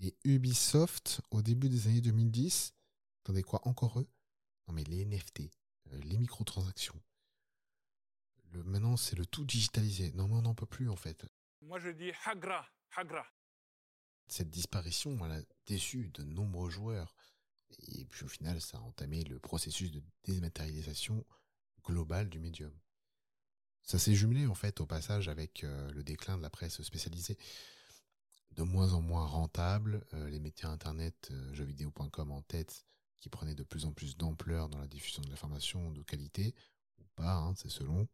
et 0.00 0.16
Ubisoft 0.24 1.20
au 1.30 1.40
début 1.40 1.68
des 1.68 1.86
années 1.86 2.00
2010. 2.00 2.74
Attendez 3.22 3.42
quoi, 3.42 3.66
encore 3.66 4.00
eux? 4.00 4.08
Non 4.66 4.74
mais 4.74 4.84
les 4.84 5.04
NFT, 5.04 5.50
les 5.92 6.18
microtransactions. 6.18 7.00
Le, 8.52 8.62
maintenant, 8.62 8.96
c'est 8.96 9.16
le 9.16 9.26
tout 9.26 9.44
digitalisé. 9.44 10.12
Non 10.12 10.28
mais 10.28 10.34
on 10.34 10.42
n'en 10.42 10.54
peut 10.54 10.66
plus 10.66 10.88
en 10.88 10.96
fait. 10.96 11.26
Moi 11.62 11.78
je 11.78 11.90
dis 11.90 12.12
Hagra, 12.24 12.66
Hagra. 12.96 13.26
Cette 14.26 14.50
disparition, 14.50 15.18
elle 15.24 15.32
a 15.32 15.42
déçu 15.66 16.08
de 16.14 16.22
nombreux 16.22 16.70
joueurs. 16.70 17.14
Et 17.88 18.04
puis 18.04 18.24
au 18.24 18.28
final, 18.28 18.60
ça 18.60 18.78
a 18.78 18.80
entamé 18.80 19.24
le 19.24 19.38
processus 19.38 19.90
de 19.90 20.02
dématérialisation 20.24 21.24
globale 21.84 22.28
du 22.28 22.38
médium. 22.38 22.72
Ça 23.82 23.98
s'est 23.98 24.14
jumelé 24.14 24.46
en 24.46 24.54
fait 24.54 24.80
au 24.80 24.86
passage 24.86 25.28
avec 25.28 25.62
euh, 25.62 25.92
le 25.92 26.02
déclin 26.02 26.38
de 26.38 26.42
la 26.42 26.50
presse 26.50 26.80
spécialisée. 26.82 27.36
De 28.52 28.62
moins 28.62 28.92
en 28.92 29.02
moins 29.02 29.26
rentable, 29.26 30.06
euh, 30.14 30.28
les 30.30 30.38
médias 30.38 30.68
internet, 30.68 31.28
euh, 31.32 31.52
jeuxvideo.com 31.54 32.30
en 32.30 32.42
tête, 32.42 32.86
qui 33.24 33.30
prenaient 33.30 33.54
de 33.54 33.62
plus 33.62 33.86
en 33.86 33.92
plus 33.92 34.18
d'ampleur 34.18 34.68
dans 34.68 34.78
la 34.78 34.86
diffusion 34.86 35.22
de 35.22 35.30
l'information 35.30 35.90
de 35.92 36.02
qualité, 36.02 36.54
ou 36.98 37.04
pas, 37.16 37.36
hein, 37.36 37.54
c'est 37.56 37.70
selon, 37.70 38.06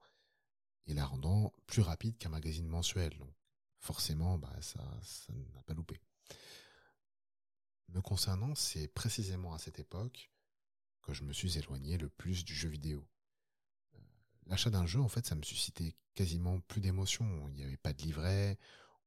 et 0.87 0.95
la 0.95 1.05
rendant 1.05 1.53
plus 1.67 1.83
rapide 1.83 2.17
qu'un 2.17 2.29
magazine 2.29 2.69
mensuel. 2.69 3.19
Donc 3.19 3.35
forcément, 3.81 4.39
bah, 4.39 4.55
ça, 4.61 4.79
ça 5.03 5.33
n'a 5.33 5.65
pas 5.65 5.75
loupé. 5.75 6.01
Me 7.89 8.01
concernant, 8.01 8.55
c'est 8.55 8.87
précisément 8.87 9.53
à 9.53 9.59
cette 9.59 9.81
époque 9.81 10.31
que 11.03 11.13
je 11.13 11.25
me 11.25 11.33
suis 11.33 11.59
éloigné 11.59 11.99
le 11.99 12.09
plus 12.09 12.45
du 12.45 12.55
jeu 12.55 12.69
vidéo. 12.69 13.05
Euh, 13.97 13.99
l'achat 14.47 14.71
d'un 14.71 14.87
jeu, 14.87 15.01
en 15.01 15.09
fait, 15.09 15.27
ça 15.27 15.35
me 15.35 15.43
suscitait 15.43 15.97
quasiment 16.15 16.61
plus 16.61 16.81
d'émotion. 16.81 17.49
Il 17.49 17.55
n'y 17.57 17.65
avait 17.65 17.77
pas 17.77 17.93
de 17.93 18.03
livret, 18.03 18.61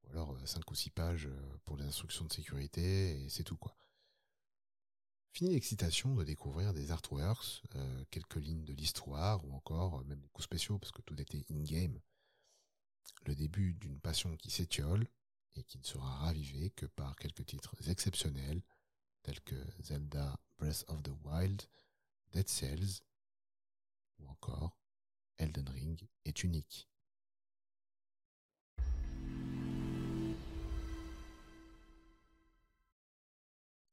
ou 0.03 0.09
alors 0.09 0.37
5 0.43 0.59
euh, 0.59 0.63
ou 0.69 0.75
6 0.75 0.89
pages 0.89 1.27
euh, 1.27 1.57
pour 1.63 1.77
les 1.77 1.85
instructions 1.85 2.25
de 2.25 2.33
sécurité, 2.33 3.23
et 3.23 3.29
c'est 3.29 3.45
tout 3.45 3.55
quoi. 3.55 3.73
Fini 5.33 5.49
l'excitation 5.49 6.13
de 6.13 6.23
découvrir 6.23 6.73
des 6.73 6.91
artworks, 6.91 7.63
quelques 8.11 8.35
lignes 8.35 8.65
de 8.65 8.73
l'histoire, 8.73 9.43
ou 9.43 9.53
encore 9.53 10.05
même 10.05 10.19
des 10.19 10.29
coups 10.29 10.45
spéciaux, 10.45 10.77
parce 10.77 10.91
que 10.91 11.01
tout 11.01 11.19
était 11.19 11.43
in-game. 11.49 11.99
Le 13.25 13.33
début 13.33 13.73
d'une 13.73 13.99
passion 13.99 14.37
qui 14.37 14.51
s'étiole, 14.51 15.07
et 15.55 15.63
qui 15.63 15.79
ne 15.79 15.83
sera 15.83 16.17
ravivée 16.17 16.69
que 16.69 16.85
par 16.85 17.15
quelques 17.15 17.47
titres 17.47 17.75
exceptionnels, 17.89 18.61
tels 19.23 19.41
que 19.41 19.55
Zelda 19.81 20.39
Breath 20.59 20.85
of 20.87 21.01
the 21.01 21.11
Wild, 21.23 21.63
Dead 22.31 22.47
Cells 22.47 23.01
ou 24.19 24.27
encore 24.27 24.77
Elden 25.37 25.67
Ring 25.69 25.99
est 26.25 26.43
unique. 26.43 26.87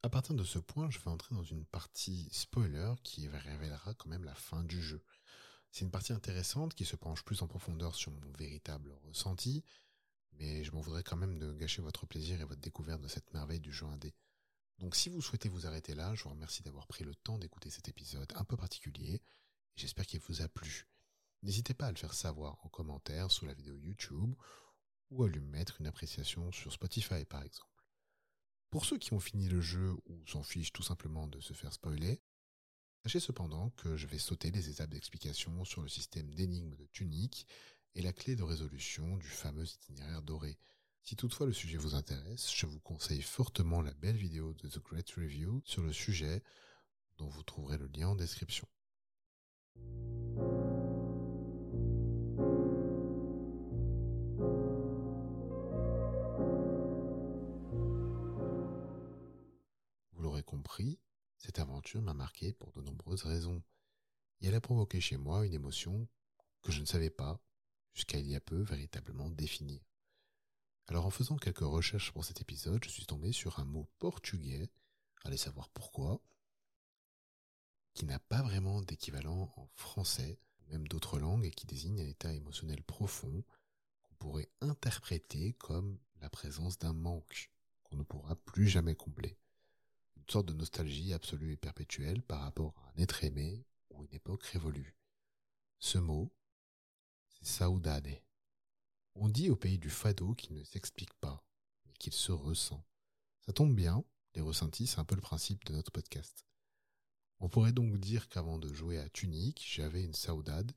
À 0.02 0.08
partir 0.08 0.34
de 0.34 0.44
ce 0.44 0.58
point, 0.58 0.88
je 0.88 0.98
vais 0.98 1.10
entrer 1.10 1.34
dans 1.34 1.44
une 1.44 1.66
partie 1.66 2.26
spoiler 2.32 2.94
qui 3.02 3.28
révélera 3.28 3.92
quand 3.94 4.08
même 4.08 4.24
la 4.24 4.34
fin 4.34 4.64
du 4.64 4.80
jeu. 4.80 5.04
C'est 5.70 5.84
une 5.84 5.90
partie 5.90 6.14
intéressante 6.14 6.74
qui 6.74 6.86
se 6.86 6.96
penche 6.96 7.22
plus 7.22 7.42
en 7.42 7.46
profondeur 7.46 7.94
sur 7.94 8.10
mon 8.10 8.32
véritable 8.32 8.92
ressenti, 9.04 9.62
mais 10.32 10.64
je 10.64 10.72
m'en 10.72 10.80
voudrais 10.80 11.02
quand 11.02 11.18
même 11.18 11.38
de 11.38 11.52
gâcher 11.52 11.82
votre 11.82 12.06
plaisir 12.06 12.40
et 12.40 12.44
votre 12.44 12.62
découverte 12.62 13.02
de 13.02 13.08
cette 13.08 13.30
merveille 13.34 13.60
du 13.60 13.72
jeu 13.72 13.84
indé. 13.84 14.14
Donc 14.78 14.96
si 14.96 15.10
vous 15.10 15.20
souhaitez 15.20 15.50
vous 15.50 15.66
arrêter 15.66 15.94
là, 15.94 16.14
je 16.14 16.24
vous 16.24 16.30
remercie 16.30 16.62
d'avoir 16.62 16.86
pris 16.86 17.04
le 17.04 17.14
temps 17.14 17.38
d'écouter 17.38 17.68
cet 17.68 17.88
épisode 17.88 18.32
un 18.36 18.44
peu 18.44 18.56
particulier, 18.56 19.20
j'espère 19.76 20.06
qu'il 20.06 20.20
vous 20.20 20.40
a 20.40 20.48
plu. 20.48 20.88
N'hésitez 21.42 21.74
pas 21.74 21.88
à 21.88 21.92
le 21.92 21.98
faire 21.98 22.14
savoir 22.14 22.58
en 22.64 22.70
commentaire 22.70 23.30
sous 23.30 23.44
la 23.44 23.52
vidéo 23.52 23.76
YouTube, 23.76 24.34
ou 25.10 25.24
à 25.24 25.28
lui 25.28 25.40
mettre 25.40 25.78
une 25.78 25.86
appréciation 25.86 26.50
sur 26.52 26.72
Spotify 26.72 27.26
par 27.26 27.42
exemple. 27.42 27.69
Pour 28.70 28.84
ceux 28.84 28.98
qui 28.98 29.12
ont 29.12 29.20
fini 29.20 29.48
le 29.48 29.60
jeu 29.60 29.96
ou 30.06 30.26
s'en 30.26 30.44
fichent 30.44 30.72
tout 30.72 30.84
simplement 30.84 31.26
de 31.26 31.40
se 31.40 31.52
faire 31.52 31.72
spoiler, 31.72 32.22
sachez 33.02 33.18
cependant 33.18 33.70
que 33.70 33.96
je 33.96 34.06
vais 34.06 34.18
sauter 34.18 34.52
les 34.52 34.68
étapes 34.70 34.90
d'explication 34.90 35.64
sur 35.64 35.82
le 35.82 35.88
système 35.88 36.32
d'énigmes 36.34 36.76
de 36.76 36.86
Tunic 36.86 37.48
et 37.96 38.02
la 38.02 38.12
clé 38.12 38.36
de 38.36 38.44
résolution 38.44 39.16
du 39.16 39.26
fameux 39.26 39.64
itinéraire 39.64 40.22
doré. 40.22 40.56
Si 41.02 41.16
toutefois 41.16 41.46
le 41.46 41.52
sujet 41.52 41.78
vous 41.78 41.96
intéresse, 41.96 42.52
je 42.54 42.66
vous 42.66 42.78
conseille 42.78 43.22
fortement 43.22 43.82
la 43.82 43.94
belle 43.94 44.16
vidéo 44.16 44.54
de 44.54 44.68
The 44.68 44.78
Great 44.78 45.10
Review 45.10 45.62
sur 45.64 45.82
le 45.82 45.92
sujet, 45.92 46.42
dont 47.18 47.28
vous 47.28 47.42
trouverez 47.42 47.78
le 47.78 47.88
lien 47.88 48.08
en 48.08 48.14
description. 48.14 48.68
Cette 61.38 61.58
aventure 61.58 62.02
m'a 62.02 62.14
marqué 62.14 62.52
pour 62.52 62.72
de 62.72 62.80
nombreuses 62.80 63.24
raisons, 63.24 63.62
et 64.40 64.46
elle 64.46 64.54
a 64.54 64.60
provoqué 64.60 65.00
chez 65.00 65.16
moi 65.16 65.44
une 65.44 65.54
émotion 65.54 66.08
que 66.62 66.72
je 66.72 66.80
ne 66.80 66.86
savais 66.86 67.10
pas, 67.10 67.40
jusqu'à 67.94 68.18
il 68.18 68.28
y 68.28 68.36
a 68.36 68.40
peu, 68.40 68.62
véritablement 68.62 69.30
définir. 69.30 69.80
Alors 70.86 71.06
en 71.06 71.10
faisant 71.10 71.36
quelques 71.36 71.58
recherches 71.60 72.12
pour 72.12 72.24
cet 72.24 72.40
épisode, 72.40 72.84
je 72.84 72.90
suis 72.90 73.06
tombé 73.06 73.32
sur 73.32 73.58
un 73.58 73.64
mot 73.64 73.88
portugais, 73.98 74.70
allez 75.24 75.36
savoir 75.36 75.68
pourquoi, 75.70 76.20
qui 77.94 78.04
n'a 78.04 78.18
pas 78.18 78.42
vraiment 78.42 78.82
d'équivalent 78.82 79.52
en 79.56 79.68
français, 79.74 80.38
même 80.68 80.86
d'autres 80.88 81.18
langues, 81.18 81.44
et 81.44 81.50
qui 81.50 81.66
désigne 81.66 82.00
un 82.00 82.06
état 82.06 82.32
émotionnel 82.32 82.82
profond 82.84 83.44
qu'on 84.02 84.14
pourrait 84.16 84.50
interpréter 84.60 85.54
comme 85.54 85.98
la 86.20 86.30
présence 86.30 86.78
d'un 86.78 86.92
manque 86.92 87.50
qu'on 87.82 87.96
ne 87.96 88.04
pourra 88.04 88.36
plus 88.36 88.68
jamais 88.68 88.94
combler. 88.94 89.36
Sorte 90.30 90.46
de 90.46 90.54
nostalgie 90.54 91.12
absolue 91.12 91.54
et 91.54 91.56
perpétuelle 91.56 92.22
par 92.22 92.42
rapport 92.42 92.72
à 92.78 92.90
un 92.90 93.02
être 93.02 93.24
aimé 93.24 93.66
ou 93.90 94.04
une 94.04 94.14
époque 94.14 94.44
révolue. 94.44 94.94
Ce 95.80 95.98
mot, 95.98 96.32
c'est 97.30 97.64
saudade. 97.64 98.22
On 99.16 99.28
dit 99.28 99.50
au 99.50 99.56
pays 99.56 99.80
du 99.80 99.90
fado 99.90 100.34
qu'il 100.34 100.54
ne 100.54 100.62
s'explique 100.62 101.14
pas, 101.14 101.44
mais 101.84 101.94
qu'il 101.94 102.12
se 102.12 102.30
ressent. 102.30 102.86
Ça 103.44 103.52
tombe 103.52 103.74
bien, 103.74 104.04
les 104.36 104.40
ressentis, 104.40 104.86
c'est 104.86 105.00
un 105.00 105.04
peu 105.04 105.16
le 105.16 105.20
principe 105.20 105.64
de 105.64 105.72
notre 105.72 105.90
podcast. 105.90 106.46
On 107.40 107.48
pourrait 107.48 107.72
donc 107.72 107.98
dire 107.98 108.28
qu'avant 108.28 108.58
de 108.58 108.72
jouer 108.72 108.98
à 108.98 109.08
Tunic, 109.08 109.60
j'avais 109.68 110.04
une 110.04 110.14
saudade 110.14 110.70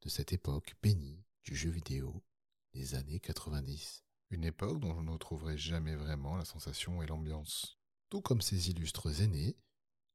de 0.00 0.08
cette 0.08 0.32
époque 0.32 0.74
bénie 0.82 1.22
du 1.44 1.54
jeu 1.54 1.70
vidéo 1.70 2.24
des 2.72 2.96
années 2.96 3.20
90. 3.20 4.02
Une 4.30 4.42
époque 4.42 4.80
dont 4.80 4.96
je 4.96 5.00
ne 5.00 5.12
retrouverai 5.12 5.56
jamais 5.56 5.94
vraiment 5.94 6.36
la 6.36 6.44
sensation 6.44 7.04
et 7.04 7.06
l'ambiance. 7.06 7.78
Tout 8.14 8.20
comme 8.20 8.42
ses 8.42 8.70
illustres 8.70 9.22
aînés, 9.22 9.56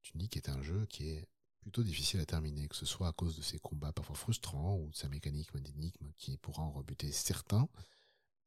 Tunic 0.00 0.34
est 0.38 0.48
un 0.48 0.62
jeu 0.62 0.86
qui 0.86 1.06
est 1.10 1.28
plutôt 1.60 1.82
difficile 1.82 2.18
à 2.20 2.24
terminer, 2.24 2.66
que 2.66 2.74
ce 2.74 2.86
soit 2.86 3.08
à 3.08 3.12
cause 3.12 3.36
de 3.36 3.42
ses 3.42 3.58
combats 3.58 3.92
parfois 3.92 4.16
frustrants 4.16 4.78
ou 4.78 4.88
de 4.88 4.96
sa 4.96 5.10
mécanique 5.10 5.54
d'énigme 5.54 6.10
qui 6.16 6.38
pourra 6.38 6.62
en 6.62 6.70
rebuter 6.70 7.12
certains, 7.12 7.68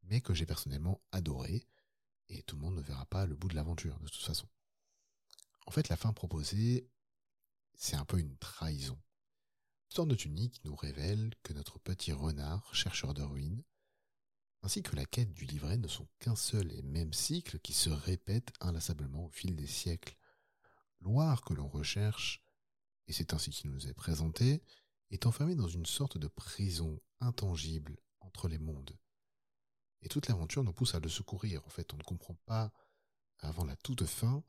mais 0.05 0.21
que 0.21 0.33
j'ai 0.33 0.47
personnellement 0.47 0.99
adoré, 1.11 1.67
et 2.29 2.41
tout 2.41 2.55
le 2.55 2.63
monde 2.63 2.77
ne 2.77 2.81
verra 2.81 3.05
pas 3.05 3.27
le 3.27 3.35
bout 3.35 3.47
de 3.47 3.53
l'aventure 3.53 3.99
de 3.99 4.07
toute 4.07 4.23
façon. 4.23 4.47
En 5.67 5.71
fait, 5.71 5.87
la 5.87 5.97
fin 5.97 6.13
proposée 6.13 6.89
c'est 7.75 7.95
un 7.95 8.05
peu 8.05 8.17
une 8.17 8.35
trahison. 8.37 8.99
L'histoire 9.87 10.07
de 10.07 10.15
Tunique 10.15 10.65
nous 10.65 10.75
révèle 10.75 11.31
que 11.43 11.53
notre 11.53 11.77
petit 11.77 12.11
renard, 12.11 12.73
chercheur 12.73 13.13
de 13.13 13.21
ruines, 13.21 13.61
ainsi 14.63 14.82
que 14.82 14.95
la 14.95 15.06
quête 15.06 15.34
du 15.34 15.45
livret 15.45 15.78
ne 15.78 15.89
sont 15.89 16.08
qu'un 16.19 16.38
seul 16.38 16.71
et 16.71 16.82
même 16.82 17.13
cycle 17.13 17.60
qui 17.60 17.73
se 17.73 17.89
répète 17.89 18.54
inlassablement 18.62 19.26
au 19.26 19.30
fil 19.30 19.56
des 19.58 19.67
siècles. 19.67 20.17
Loire 21.02 21.41
que 21.41 21.54
l'on 21.54 21.67
recherche, 21.67 22.41
et 23.08 23.13
c'est 23.13 23.34
ainsi 23.34 23.52
qu'il 23.52 23.71
nous 23.71 23.88
est 23.88 23.93
présenté, 23.93 24.63
est 25.12 25.26
enfermé 25.26 25.56
dans 25.56 25.67
une 25.67 25.86
sorte 25.86 26.17
de 26.17 26.28
prison 26.28 26.99
intangible 27.19 27.97
entre 28.21 28.47
les 28.47 28.58
mondes. 28.58 28.97
Et 30.02 30.08
toute 30.08 30.28
l'aventure 30.28 30.63
nous 30.63 30.73
pousse 30.73 30.95
à 30.95 31.02
le 31.02 31.10
secourir. 31.10 31.62
En 31.65 31.69
fait, 31.69 31.93
on 31.93 31.97
ne 31.97 32.04
comprend 32.04 32.36
pas, 32.45 32.71
avant 33.39 33.65
la 33.65 33.76
toute 33.76 34.06
fin, 34.06 34.43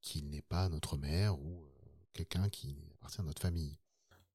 qu'il 0.00 0.30
n'est 0.30 0.42
pas 0.42 0.70
notre 0.70 0.96
mère 0.96 1.38
ou 1.38 1.62
euh, 1.62 2.06
quelqu'un 2.14 2.48
qui 2.48 2.78
appartient 2.94 3.20
à 3.20 3.24
notre 3.24 3.42
famille. 3.42 3.78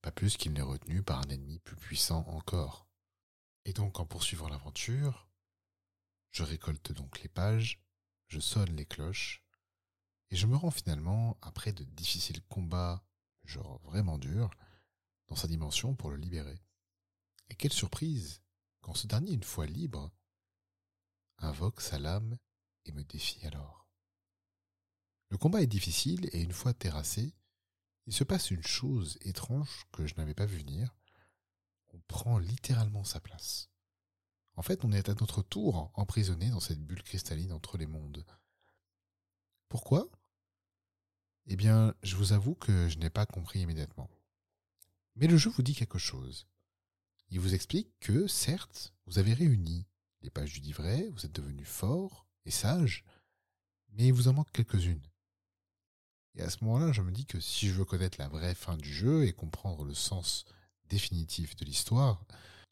Pas 0.02 0.12
plus 0.12 0.38
qu'il 0.38 0.54
n'est 0.54 0.62
retenu 0.62 1.02
par 1.02 1.20
un 1.20 1.30
ennemi 1.30 1.58
plus 1.60 1.76
puissant 1.76 2.26
encore. 2.28 2.85
Et 3.66 3.74
donc, 3.74 4.00
en 4.00 4.06
poursuivant 4.06 4.48
l'aventure, 4.48 5.28
je 6.32 6.44
récolte 6.44 6.92
donc 6.92 7.22
les 7.22 7.30
pages, 7.30 7.82
je 8.28 8.40
sonne 8.40 8.76
les 8.76 8.86
cloches, 8.86 9.44
et 10.30 10.36
je 10.36 10.48
me 10.48 10.56
rends 10.56 10.72
finalement, 10.72 11.38
après 11.42 11.72
de 11.72 11.84
difficiles 11.84 12.42
combats, 12.44 13.04
genre 13.44 13.80
vraiment 13.84 14.18
durs, 14.18 14.52
dans 15.28 15.36
sa 15.36 15.48
dimension 15.48 15.96
pour 15.96 16.12
le 16.12 16.18
libérer. 16.18 16.62
Et 17.50 17.56
quelle 17.56 17.74
surprise, 17.74 18.42
quand 18.82 18.94
ce 18.94 19.08
dernier, 19.08 19.34
une 19.34 19.44
fois 19.44 19.66
libre, 19.66 20.12
invoque 21.40 21.82
sa 21.82 22.00
lame 22.00 22.38
et 22.86 22.92
me 22.92 23.04
défie 23.04 23.46
alors. 23.46 23.88
Le 25.30 25.38
combat 25.38 25.62
est 25.62 25.68
difficile 25.68 26.30
et 26.34 26.42
une 26.42 26.54
fois 26.54 26.74
terrassé, 26.74 27.36
il 28.06 28.14
se 28.14 28.24
passe 28.24 28.52
une 28.52 28.66
chose 28.66 29.18
étrange 29.22 29.86
que 29.92 30.06
je 30.06 30.16
n'avais 30.16 30.36
pas 30.36 30.46
vu 30.46 30.58
venir. 30.60 30.96
On 31.96 32.02
prend 32.08 32.40
littéralement 32.40 33.06
sa 33.06 33.22
place. 33.22 33.70
En 34.56 34.62
fait, 34.62 34.84
on 34.84 34.92
est 34.92 35.08
à 35.08 35.14
notre 35.14 35.42
tour 35.42 35.92
emprisonné 35.94 36.50
dans 36.50 36.60
cette 36.60 36.84
bulle 36.84 37.04
cristalline 37.04 37.54
entre 37.54 37.78
les 37.78 37.88
mondes. 37.88 38.26
Pourquoi? 39.70 40.10
Eh 41.46 41.56
bien, 41.56 41.96
je 42.04 42.18
vous 42.18 42.34
avoue 42.34 42.56
que 42.56 42.90
je 42.90 42.98
n'ai 42.98 43.10
pas 43.10 43.26
compris 43.26 43.62
immédiatement. 43.62 44.10
Mais 45.16 45.28
le 45.28 45.38
jeu 45.38 45.50
vous 45.50 45.62
dit 45.62 45.74
quelque 45.74 45.98
chose. 45.98 46.48
Il 47.30 47.40
vous 47.40 47.54
explique 47.54 47.98
que, 48.02 48.28
certes, 48.28 48.94
vous 49.06 49.18
avez 49.18 49.34
réuni 49.34 49.88
les 50.22 50.30
pages 50.30 50.54
du 50.54 50.60
livret, 50.60 51.10
vous 51.12 51.26
êtes 51.26 51.32
devenu 51.36 51.64
fort 51.64 52.28
et 52.44 52.52
sage, 52.52 53.06
mais 53.92 54.08
il 54.08 54.14
vous 54.14 54.28
en 54.28 54.34
manque 54.34 54.52
quelques-unes. 54.52 55.08
Et 56.34 56.42
à 56.42 56.50
ce 56.50 56.62
moment-là, 56.66 56.92
je 56.92 57.02
me 57.02 57.12
dis 57.12 57.26
que 57.26 57.40
si 57.40 57.70
je 57.70 57.74
veux 57.74 57.86
connaître 57.86 58.20
la 58.20 58.28
vraie 58.28 58.56
fin 58.56 58.76
du 58.76 58.94
jeu 58.94 59.26
et 59.26 59.32
comprendre 59.32 59.86
le 59.86 59.94
sens 59.94 60.44
définitif 60.90 61.56
de 61.56 61.66
l'histoire, 61.66 62.24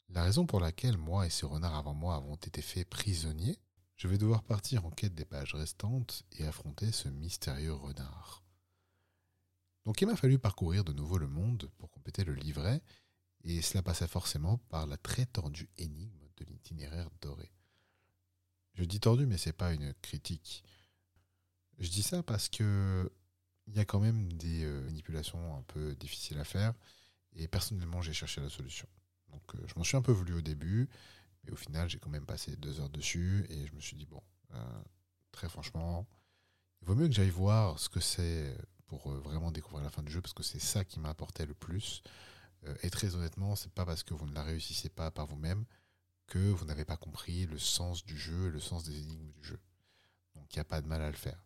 la 0.08 0.22
raison 0.22 0.46
pour 0.46 0.60
laquelle 0.60 0.98
moi 0.98 1.26
et 1.26 1.30
ces 1.30 1.46
renards 1.46 1.74
avant 1.74 1.94
moi 1.94 2.16
avons 2.16 2.36
été 2.36 2.62
faits 2.62 2.88
prisonniers, 2.88 3.58
je 3.96 4.08
vais 4.08 4.18
devoir 4.18 4.42
partir 4.42 4.84
en 4.84 4.90
quête 4.90 5.14
des 5.14 5.24
pages 5.24 5.54
restantes 5.54 6.24
et 6.32 6.46
affronter 6.46 6.92
ce 6.92 7.08
mystérieux 7.08 7.74
renard. 7.74 8.42
Donc 9.84 10.00
il 10.00 10.06
m'a 10.06 10.16
fallu 10.16 10.38
parcourir 10.38 10.84
de 10.84 10.92
nouveau 10.92 11.18
le 11.18 11.28
monde 11.28 11.70
pour 11.78 11.90
compléter 11.90 12.24
le 12.24 12.34
livret, 12.34 12.82
et 13.44 13.60
cela 13.60 13.82
passait 13.82 14.08
forcément 14.08 14.58
par 14.68 14.86
la 14.86 14.96
très 14.96 15.26
tordue 15.26 15.68
énigme 15.76 16.28
de 16.36 16.44
l'itinéraire 16.44 17.10
doré. 17.20 17.50
Je 18.74 18.84
dis 18.84 19.00
tordu, 19.00 19.26
mais 19.26 19.38
c'est 19.38 19.52
pas 19.52 19.72
une 19.72 19.94
critique. 19.94 20.64
Je 21.78 21.88
dis 21.88 22.02
ça 22.02 22.22
parce 22.22 22.48
que 22.48 23.12
il 23.66 23.74
y 23.74 23.80
a 23.80 23.84
quand 23.84 24.00
même 24.00 24.32
des 24.34 24.64
euh, 24.64 24.82
manipulations 24.82 25.56
un 25.56 25.62
peu 25.62 25.94
difficiles 25.94 26.38
à 26.38 26.44
faire. 26.44 26.74
Et 27.34 27.48
personnellement, 27.48 28.00
j'ai 28.02 28.12
cherché 28.12 28.40
la 28.40 28.48
solution. 28.48 28.88
Donc, 29.28 29.42
euh, 29.54 29.58
je 29.66 29.74
m'en 29.76 29.84
suis 29.84 29.96
un 29.96 30.02
peu 30.02 30.12
voulu 30.12 30.34
au 30.34 30.40
début, 30.40 30.88
mais 31.44 31.52
au 31.52 31.56
final, 31.56 31.88
j'ai 31.88 31.98
quand 31.98 32.10
même 32.10 32.26
passé 32.26 32.56
deux 32.56 32.80
heures 32.80 32.90
dessus 32.90 33.44
et 33.48 33.66
je 33.66 33.74
me 33.74 33.80
suis 33.80 33.96
dit, 33.96 34.06
bon, 34.06 34.22
euh, 34.54 34.82
très 35.32 35.48
franchement, 35.48 36.06
il 36.80 36.86
vaut 36.86 36.94
mieux 36.94 37.08
que 37.08 37.14
j'aille 37.14 37.30
voir 37.30 37.78
ce 37.78 37.88
que 37.88 38.00
c'est 38.00 38.56
pour 38.86 39.10
vraiment 39.10 39.50
découvrir 39.50 39.82
la 39.82 39.90
fin 39.90 40.02
du 40.02 40.12
jeu, 40.12 40.20
parce 40.20 40.34
que 40.34 40.42
c'est 40.42 40.60
ça 40.60 40.84
qui 40.84 41.00
m'a 41.00 41.08
apporté 41.08 41.46
le 41.46 41.54
plus. 41.54 42.02
et 42.82 42.90
très 42.90 43.14
honnêtement, 43.14 43.56
c'est 43.56 43.72
pas 43.72 43.84
parce 43.84 44.02
que 44.02 44.14
vous 44.14 44.26
ne 44.26 44.34
la 44.34 44.42
réussissez 44.42 44.88
pas 44.88 45.10
par 45.10 45.26
vous-même 45.26 45.64
que 46.26 46.38
vous 46.38 46.64
n'avez 46.64 46.84
pas 46.84 46.96
compris 46.96 47.46
le 47.46 47.58
sens 47.58 48.04
du 48.04 48.16
jeu 48.16 48.48
et 48.48 48.50
le 48.50 48.60
sens 48.60 48.84
des 48.84 48.96
énigmes 48.98 49.30
du 49.32 49.44
jeu. 49.44 49.60
Donc, 50.34 50.46
il 50.52 50.56
n'y 50.58 50.60
a 50.60 50.64
pas 50.64 50.80
de 50.80 50.86
mal 50.86 51.02
à 51.02 51.10
le 51.10 51.16
faire. 51.16 51.44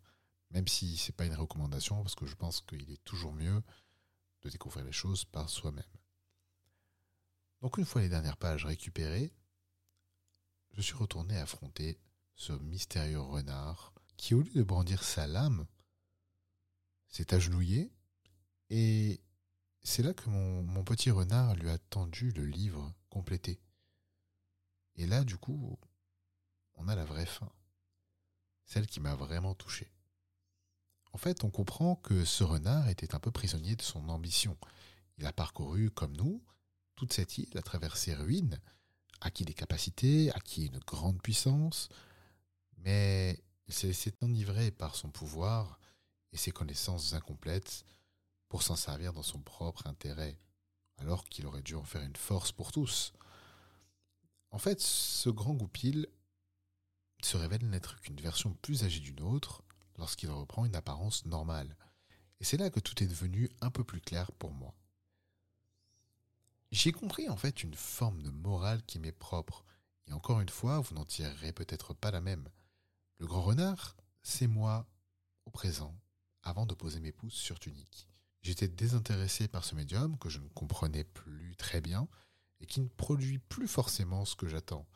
Même 0.50 0.68
si 0.68 0.96
c'est 0.96 1.14
pas 1.14 1.26
une 1.26 1.34
recommandation, 1.34 2.02
parce 2.02 2.14
que 2.14 2.26
je 2.26 2.34
pense 2.34 2.60
qu'il 2.62 2.90
est 2.90 3.04
toujours 3.04 3.32
mieux 3.32 3.62
de 4.42 4.50
découvrir 4.50 4.84
les 4.84 4.92
choses 4.92 5.24
par 5.24 5.48
soi-même. 5.48 5.84
Donc 7.60 7.78
une 7.78 7.84
fois 7.84 8.02
les 8.02 8.08
dernières 8.08 8.36
pages 8.36 8.64
récupérées, 8.64 9.32
je 10.72 10.80
suis 10.80 10.94
retourné 10.94 11.36
affronter 11.36 12.00
ce 12.34 12.52
mystérieux 12.52 13.20
renard 13.20 13.92
qui, 14.16 14.34
au 14.34 14.42
lieu 14.42 14.52
de 14.52 14.62
brandir 14.62 15.02
sa 15.02 15.26
lame, 15.26 15.66
s'est 17.08 17.34
agenouillé 17.34 17.92
et 18.70 19.20
c'est 19.82 20.02
là 20.02 20.12
que 20.12 20.28
mon, 20.28 20.84
petit 20.84 21.10
renard 21.10 21.54
lui 21.54 21.70
a 21.70 21.78
tendu 21.78 22.30
le 22.32 22.44
livre 22.44 22.94
complété. 23.08 23.60
Et 24.96 25.06
là, 25.06 25.24
du 25.24 25.36
coup, 25.36 25.78
on 26.74 26.88
a 26.88 26.94
la 26.94 27.04
vraie 27.04 27.26
fin, 27.26 27.50
celle 28.64 28.86
qui 28.86 29.00
m'a 29.00 29.14
vraiment 29.14 29.54
touché. 29.54 29.90
En 31.18 31.20
fait, 31.20 31.42
on 31.42 31.50
comprend 31.50 31.96
que 31.96 32.24
ce 32.24 32.44
renard 32.44 32.88
était 32.88 33.12
un 33.16 33.18
peu 33.18 33.32
prisonnier 33.32 33.74
de 33.74 33.82
son 33.82 34.08
ambition. 34.08 34.56
Il 35.16 35.26
a 35.26 35.32
parcouru, 35.32 35.90
comme 35.90 36.16
nous, 36.16 36.40
toute 36.94 37.12
cette 37.12 37.38
île 37.38 37.58
à 37.58 37.62
travers 37.62 37.96
ses 37.96 38.14
ruines, 38.14 38.60
acquis 39.20 39.44
des 39.44 39.52
capacités, 39.52 40.30
acquis 40.30 40.66
une 40.66 40.78
grande 40.78 41.20
puissance, 41.20 41.88
mais 42.76 43.42
il 43.66 43.74
s'est 43.74 43.88
laissé 43.88 44.14
enivrer 44.20 44.70
par 44.70 44.94
son 44.94 45.10
pouvoir 45.10 45.80
et 46.32 46.36
ses 46.36 46.52
connaissances 46.52 47.14
incomplètes 47.14 47.84
pour 48.48 48.62
s'en 48.62 48.76
servir 48.76 49.12
dans 49.12 49.24
son 49.24 49.40
propre 49.40 49.88
intérêt, 49.88 50.38
alors 50.98 51.24
qu'il 51.24 51.46
aurait 51.46 51.62
dû 51.62 51.74
en 51.74 51.82
faire 51.82 52.02
une 52.02 52.14
force 52.14 52.52
pour 52.52 52.70
tous. 52.70 53.12
En 54.52 54.58
fait, 54.58 54.80
ce 54.80 55.30
grand 55.30 55.54
goupil 55.54 56.06
se 57.24 57.36
révèle 57.36 57.68
n'être 57.68 58.00
qu'une 58.02 58.20
version 58.20 58.54
plus 58.62 58.84
âgée 58.84 59.00
d'une 59.00 59.22
autre, 59.22 59.64
lorsqu'il 59.98 60.30
reprend 60.30 60.64
une 60.64 60.76
apparence 60.76 61.26
normale. 61.26 61.76
Et 62.40 62.44
c'est 62.44 62.56
là 62.56 62.70
que 62.70 62.80
tout 62.80 63.02
est 63.02 63.06
devenu 63.06 63.50
un 63.60 63.70
peu 63.70 63.84
plus 63.84 64.00
clair 64.00 64.32
pour 64.32 64.52
moi. 64.52 64.74
J'ai 66.70 66.92
compris 66.92 67.28
en 67.28 67.36
fait 67.36 67.62
une 67.62 67.74
forme 67.74 68.22
de 68.22 68.30
morale 68.30 68.82
qui 68.84 68.98
m'est 68.98 69.12
propre, 69.12 69.64
et 70.06 70.12
encore 70.12 70.40
une 70.40 70.48
fois, 70.48 70.80
vous 70.80 70.94
n'en 70.94 71.04
tirerez 71.04 71.52
peut-être 71.52 71.94
pas 71.94 72.10
la 72.10 72.20
même. 72.20 72.48
Le 73.18 73.26
grand 73.26 73.42
renard, 73.42 73.96
c'est 74.22 74.46
moi, 74.46 74.86
au 75.44 75.50
présent, 75.50 75.98
avant 76.42 76.66
de 76.66 76.74
poser 76.74 77.00
mes 77.00 77.12
pouces 77.12 77.34
sur 77.34 77.58
Tunic. 77.58 78.08
J'étais 78.42 78.68
désintéressé 78.68 79.48
par 79.48 79.64
ce 79.64 79.74
médium 79.74 80.16
que 80.18 80.28
je 80.28 80.38
ne 80.38 80.48
comprenais 80.48 81.04
plus 81.04 81.56
très 81.56 81.80
bien 81.80 82.08
et 82.60 82.66
qui 82.66 82.80
ne 82.80 82.88
produit 82.88 83.38
plus 83.38 83.68
forcément 83.68 84.24
ce 84.24 84.36
que 84.36 84.46
j'attends. 84.46 84.86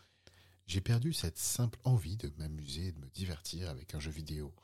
J'ai 0.66 0.80
perdu 0.80 1.12
cette 1.12 1.38
simple 1.38 1.78
envie 1.84 2.16
de 2.16 2.32
m'amuser 2.38 2.88
et 2.88 2.92
de 2.92 3.00
me 3.00 3.10
divertir 3.10 3.68
avec 3.68 3.94
un 3.94 4.00
jeu 4.00 4.10
vidéo. 4.10 4.54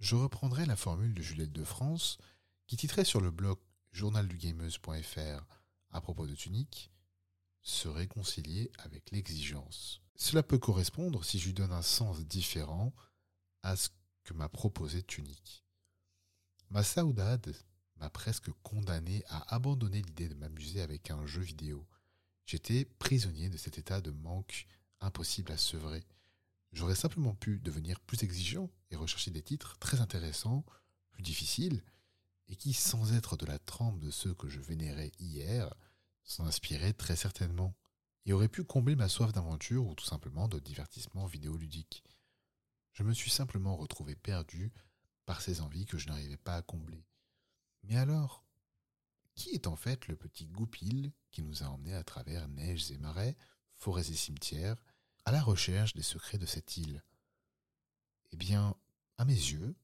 Je 0.00 0.16
reprendrai 0.16 0.64
la 0.64 0.76
formule 0.76 1.12
de 1.12 1.20
Juliette 1.20 1.52
de 1.52 1.64
France 1.64 2.16
qui 2.66 2.76
titrait 2.76 3.04
sur 3.04 3.20
le 3.20 3.30
blog 3.30 3.58
journaldugameuse.fr 3.92 5.44
à 5.90 6.00
propos 6.00 6.26
de 6.26 6.34
Tunic 6.34 6.90
se 7.62 7.86
réconcilier 7.86 8.70
avec 8.78 9.10
l'exigence. 9.10 10.00
Cela 10.16 10.42
peut 10.42 10.58
correspondre 10.58 11.22
si 11.22 11.38
je 11.38 11.46
lui 11.46 11.52
donne 11.52 11.72
un 11.72 11.82
sens 11.82 12.20
différent 12.20 12.94
à 13.62 13.76
ce 13.76 13.90
que 14.24 14.32
m'a 14.32 14.48
proposé 14.48 15.02
Tunic. 15.02 15.64
Ma 16.70 16.82
saudade 16.82 17.54
m'a 17.96 18.08
presque 18.08 18.50
condamné 18.62 19.22
à 19.28 19.54
abandonner 19.54 20.00
l'idée 20.00 20.28
de 20.28 20.34
m'amuser 20.34 20.80
avec 20.80 21.10
un 21.10 21.26
jeu 21.26 21.42
vidéo. 21.42 21.86
J'étais 22.46 22.86
prisonnier 22.86 23.50
de 23.50 23.58
cet 23.58 23.76
état 23.76 24.00
de 24.00 24.10
manque 24.10 24.66
impossible 25.00 25.52
à 25.52 25.58
sevrer. 25.58 26.04
J'aurais 26.72 26.94
simplement 26.94 27.34
pu 27.34 27.58
devenir 27.58 28.00
plus 28.00 28.22
exigeant 28.22 28.70
et 28.90 28.96
rechercher 28.96 29.30
des 29.30 29.42
titres 29.42 29.78
très 29.78 30.00
intéressants, 30.00 30.64
plus 31.12 31.22
difficiles, 31.22 31.82
et 32.48 32.56
qui, 32.56 32.72
sans 32.72 33.12
être 33.14 33.36
de 33.36 33.46
la 33.46 33.58
trempe 33.58 33.98
de 33.98 34.10
ceux 34.10 34.34
que 34.34 34.48
je 34.48 34.60
vénérais 34.60 35.12
hier, 35.18 35.72
s'en 36.24 36.46
inspiraient 36.46 36.92
très 36.92 37.16
certainement, 37.16 37.74
et 38.26 38.32
auraient 38.32 38.48
pu 38.48 38.64
combler 38.64 38.96
ma 38.96 39.08
soif 39.08 39.32
d'aventure 39.32 39.86
ou 39.86 39.94
tout 39.94 40.04
simplement 40.04 40.48
de 40.48 40.58
divertissement 40.58 41.26
vidéoludique. 41.26 42.04
Je 42.92 43.02
me 43.02 43.12
suis 43.12 43.30
simplement 43.30 43.76
retrouvé 43.76 44.14
perdu 44.14 44.72
par 45.26 45.40
ces 45.40 45.60
envies 45.60 45.86
que 45.86 45.98
je 45.98 46.08
n'arrivais 46.08 46.36
pas 46.36 46.56
à 46.56 46.62
combler. 46.62 47.04
Mais 47.84 47.96
alors, 47.96 48.44
qui 49.34 49.50
est 49.50 49.66
en 49.66 49.76
fait 49.76 50.06
le 50.08 50.16
petit 50.16 50.46
goupil 50.46 51.12
qui 51.30 51.42
nous 51.42 51.62
a 51.62 51.66
emmenés 51.66 51.94
à 51.94 52.04
travers 52.04 52.48
neiges 52.48 52.90
et 52.90 52.98
marais, 52.98 53.36
forêts 53.76 54.10
et 54.10 54.16
cimetières, 54.16 54.82
à 55.30 55.32
la 55.32 55.42
recherche 55.44 55.94
des 55.94 56.02
secrets 56.02 56.38
de 56.38 56.44
cette 56.46 56.76
île 56.76 57.04
Eh 58.32 58.36
bien, 58.36 58.74
à 59.16 59.24
mes 59.24 59.32
yeux, 59.32 59.76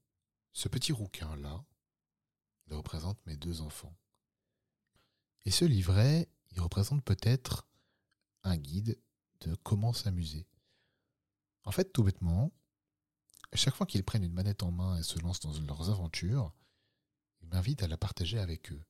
ce 0.52 0.68
petit 0.68 0.90
rouquin-là, 0.90 1.64
représente 2.68 3.24
mes 3.26 3.36
deux 3.36 3.60
enfants. 3.60 3.96
Et 5.44 5.52
ce 5.52 5.64
livret, 5.64 6.28
il 6.50 6.60
représente 6.60 7.04
peut-être 7.04 7.68
un 8.42 8.56
guide 8.56 9.00
de 9.42 9.54
comment 9.62 9.92
s'amuser. 9.92 10.48
En 11.62 11.70
fait, 11.70 11.92
tout 11.92 12.02
bêtement, 12.02 12.50
chaque 13.52 13.76
fois 13.76 13.86
qu'ils 13.86 14.02
prennent 14.02 14.24
une 14.24 14.32
manette 14.32 14.64
en 14.64 14.72
main 14.72 14.98
et 14.98 15.04
se 15.04 15.20
lancent 15.20 15.38
dans 15.38 15.52
leurs 15.60 15.90
aventures, 15.90 16.52
ils 17.40 17.48
m'invitent 17.50 17.84
à 17.84 17.88
la 17.88 17.96
partager 17.96 18.40
avec 18.40 18.72
eux. 18.72 18.82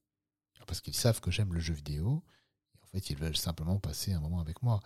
Parce 0.66 0.80
qu'ils 0.80 0.96
savent 0.96 1.20
que 1.20 1.30
j'aime 1.30 1.52
le 1.52 1.60
jeu 1.60 1.74
vidéo, 1.74 2.24
et 2.72 2.78
en 2.82 2.86
fait, 2.86 3.10
ils 3.10 3.18
veulent 3.18 3.36
simplement 3.36 3.78
passer 3.78 4.14
un 4.14 4.20
moment 4.20 4.40
avec 4.40 4.62
moi, 4.62 4.80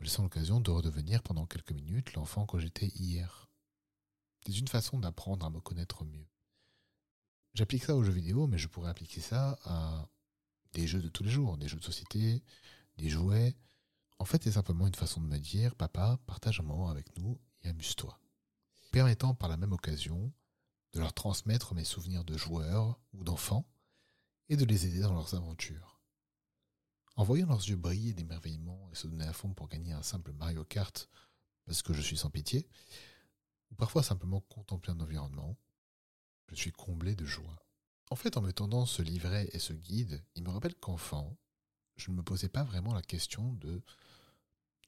me 0.00 0.04
laissant 0.04 0.22
l'occasion 0.22 0.60
de 0.60 0.70
redevenir 0.70 1.22
pendant 1.22 1.46
quelques 1.46 1.72
minutes 1.72 2.14
l'enfant 2.14 2.46
que 2.46 2.58
j'étais 2.58 2.88
hier. 2.88 3.48
C'est 4.46 4.58
une 4.58 4.68
façon 4.68 4.98
d'apprendre 4.98 5.44
à 5.44 5.50
me 5.50 5.60
connaître 5.60 6.04
mieux. 6.04 6.26
J'applique 7.54 7.84
ça 7.84 7.96
aux 7.96 8.04
jeux 8.04 8.12
vidéo, 8.12 8.46
mais 8.46 8.58
je 8.58 8.68
pourrais 8.68 8.90
appliquer 8.90 9.20
ça 9.20 9.58
à 9.64 10.08
des 10.72 10.86
jeux 10.86 11.02
de 11.02 11.08
tous 11.08 11.24
les 11.24 11.30
jours, 11.30 11.56
des 11.56 11.68
jeux 11.68 11.78
de 11.78 11.84
société, 11.84 12.42
des 12.96 13.08
jouets. 13.08 13.56
En 14.18 14.24
fait, 14.24 14.42
c'est 14.44 14.52
simplement 14.52 14.86
une 14.86 14.94
façon 14.94 15.20
de 15.20 15.26
me 15.26 15.38
dire, 15.38 15.74
papa, 15.74 16.18
partage 16.26 16.60
un 16.60 16.64
moment 16.64 16.88
avec 16.88 17.16
nous 17.16 17.40
et 17.62 17.68
amuse-toi. 17.68 18.20
Permettant 18.92 19.34
par 19.34 19.48
la 19.48 19.56
même 19.56 19.72
occasion 19.72 20.32
de 20.92 21.00
leur 21.00 21.12
transmettre 21.12 21.74
mes 21.74 21.84
souvenirs 21.84 22.24
de 22.24 22.36
joueurs 22.36 22.98
ou 23.12 23.24
d'enfants 23.24 23.66
et 24.48 24.56
de 24.56 24.64
les 24.64 24.86
aider 24.86 25.00
dans 25.00 25.12
leurs 25.12 25.34
aventures. 25.34 25.97
En 27.18 27.24
voyant 27.24 27.48
leurs 27.48 27.68
yeux 27.68 27.74
briller 27.74 28.14
d'émerveillement 28.14 28.88
et 28.92 28.94
se 28.94 29.08
donner 29.08 29.26
à 29.26 29.32
fond 29.32 29.52
pour 29.52 29.66
gagner 29.66 29.90
un 29.90 30.04
simple 30.04 30.32
Mario 30.34 30.64
Kart 30.64 31.10
parce 31.66 31.82
que 31.82 31.92
je 31.92 32.00
suis 32.00 32.16
sans 32.16 32.30
pitié, 32.30 32.68
ou 33.72 33.74
parfois 33.74 34.04
simplement 34.04 34.40
contempler 34.42 34.92
un 34.92 35.00
environnement, 35.00 35.56
je 36.46 36.54
suis 36.54 36.70
comblé 36.70 37.16
de 37.16 37.24
joie. 37.24 37.66
En 38.12 38.14
fait, 38.14 38.36
en 38.36 38.40
me 38.40 38.52
tendant 38.52 38.86
ce 38.86 39.02
livret 39.02 39.48
et 39.52 39.58
ce 39.58 39.72
guide, 39.72 40.24
il 40.36 40.44
me 40.44 40.50
rappelle 40.50 40.76
qu'enfant, 40.76 41.36
je 41.96 42.12
ne 42.12 42.16
me 42.16 42.22
posais 42.22 42.48
pas 42.48 42.62
vraiment 42.62 42.94
la 42.94 43.02
question 43.02 43.52
de 43.54 43.82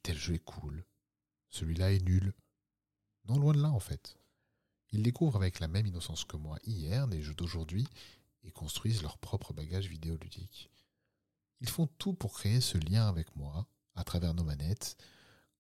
tel 0.04 0.16
jeu 0.16 0.34
est 0.34 0.44
cool, 0.44 0.84
celui-là 1.48 1.92
est 1.92 2.04
nul. 2.04 2.32
Non, 3.24 3.40
loin 3.40 3.54
de 3.54 3.60
là 3.60 3.72
en 3.72 3.80
fait. 3.80 4.16
Ils 4.92 5.02
découvrent 5.02 5.34
avec 5.34 5.58
la 5.58 5.66
même 5.66 5.86
innocence 5.86 6.24
que 6.24 6.36
moi 6.36 6.60
hier 6.62 7.08
des 7.08 7.22
jeux 7.22 7.34
d'aujourd'hui 7.34 7.88
et 8.44 8.52
construisent 8.52 9.02
leur 9.02 9.18
propre 9.18 9.52
bagage 9.52 9.88
vidéoludique. 9.88 10.70
Ils 11.60 11.68
font 11.68 11.86
tout 11.86 12.14
pour 12.14 12.32
créer 12.32 12.60
ce 12.60 12.78
lien 12.78 13.06
avec 13.06 13.34
moi, 13.36 13.66
à 13.94 14.04
travers 14.04 14.34
nos 14.34 14.44
manettes, 14.44 14.96